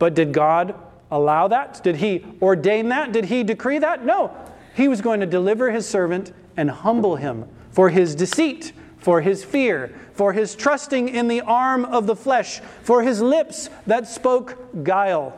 But 0.00 0.14
did 0.14 0.32
God 0.32 0.74
allow 1.08 1.46
that? 1.46 1.80
Did 1.84 1.94
he 1.94 2.26
ordain 2.42 2.88
that? 2.88 3.12
Did 3.12 3.26
he 3.26 3.44
decree 3.44 3.78
that? 3.78 4.04
No. 4.04 4.36
He 4.74 4.88
was 4.88 5.00
going 5.00 5.20
to 5.20 5.26
deliver 5.26 5.70
his 5.70 5.88
servant 5.88 6.32
and 6.56 6.68
humble 6.68 7.14
him 7.14 7.48
for 7.70 7.90
his 7.90 8.16
deceit, 8.16 8.72
for 8.98 9.20
his 9.20 9.44
fear, 9.44 9.94
for 10.14 10.32
his 10.32 10.56
trusting 10.56 11.08
in 11.08 11.28
the 11.28 11.42
arm 11.42 11.84
of 11.84 12.08
the 12.08 12.16
flesh, 12.16 12.58
for 12.82 13.04
his 13.04 13.22
lips 13.22 13.70
that 13.86 14.08
spoke 14.08 14.82
guile. 14.82 15.32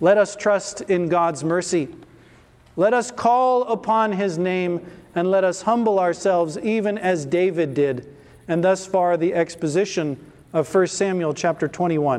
Let 0.00 0.16
us 0.16 0.36
trust 0.36 0.80
in 0.80 1.10
God's 1.10 1.44
mercy. 1.44 1.88
Let 2.76 2.94
us 2.94 3.10
call 3.10 3.64
upon 3.64 4.12
his 4.12 4.38
name 4.38 4.86
and 5.14 5.30
let 5.30 5.44
us 5.44 5.62
humble 5.62 5.98
ourselves 5.98 6.58
even 6.58 6.98
as 6.98 7.24
David 7.24 7.74
did. 7.74 8.06
And 8.48 8.62
thus 8.62 8.86
far, 8.86 9.16
the 9.16 9.34
exposition 9.34 10.18
of 10.52 10.72
1 10.72 10.86
Samuel 10.88 11.34
chapter 11.34 11.68
21. 11.68 12.12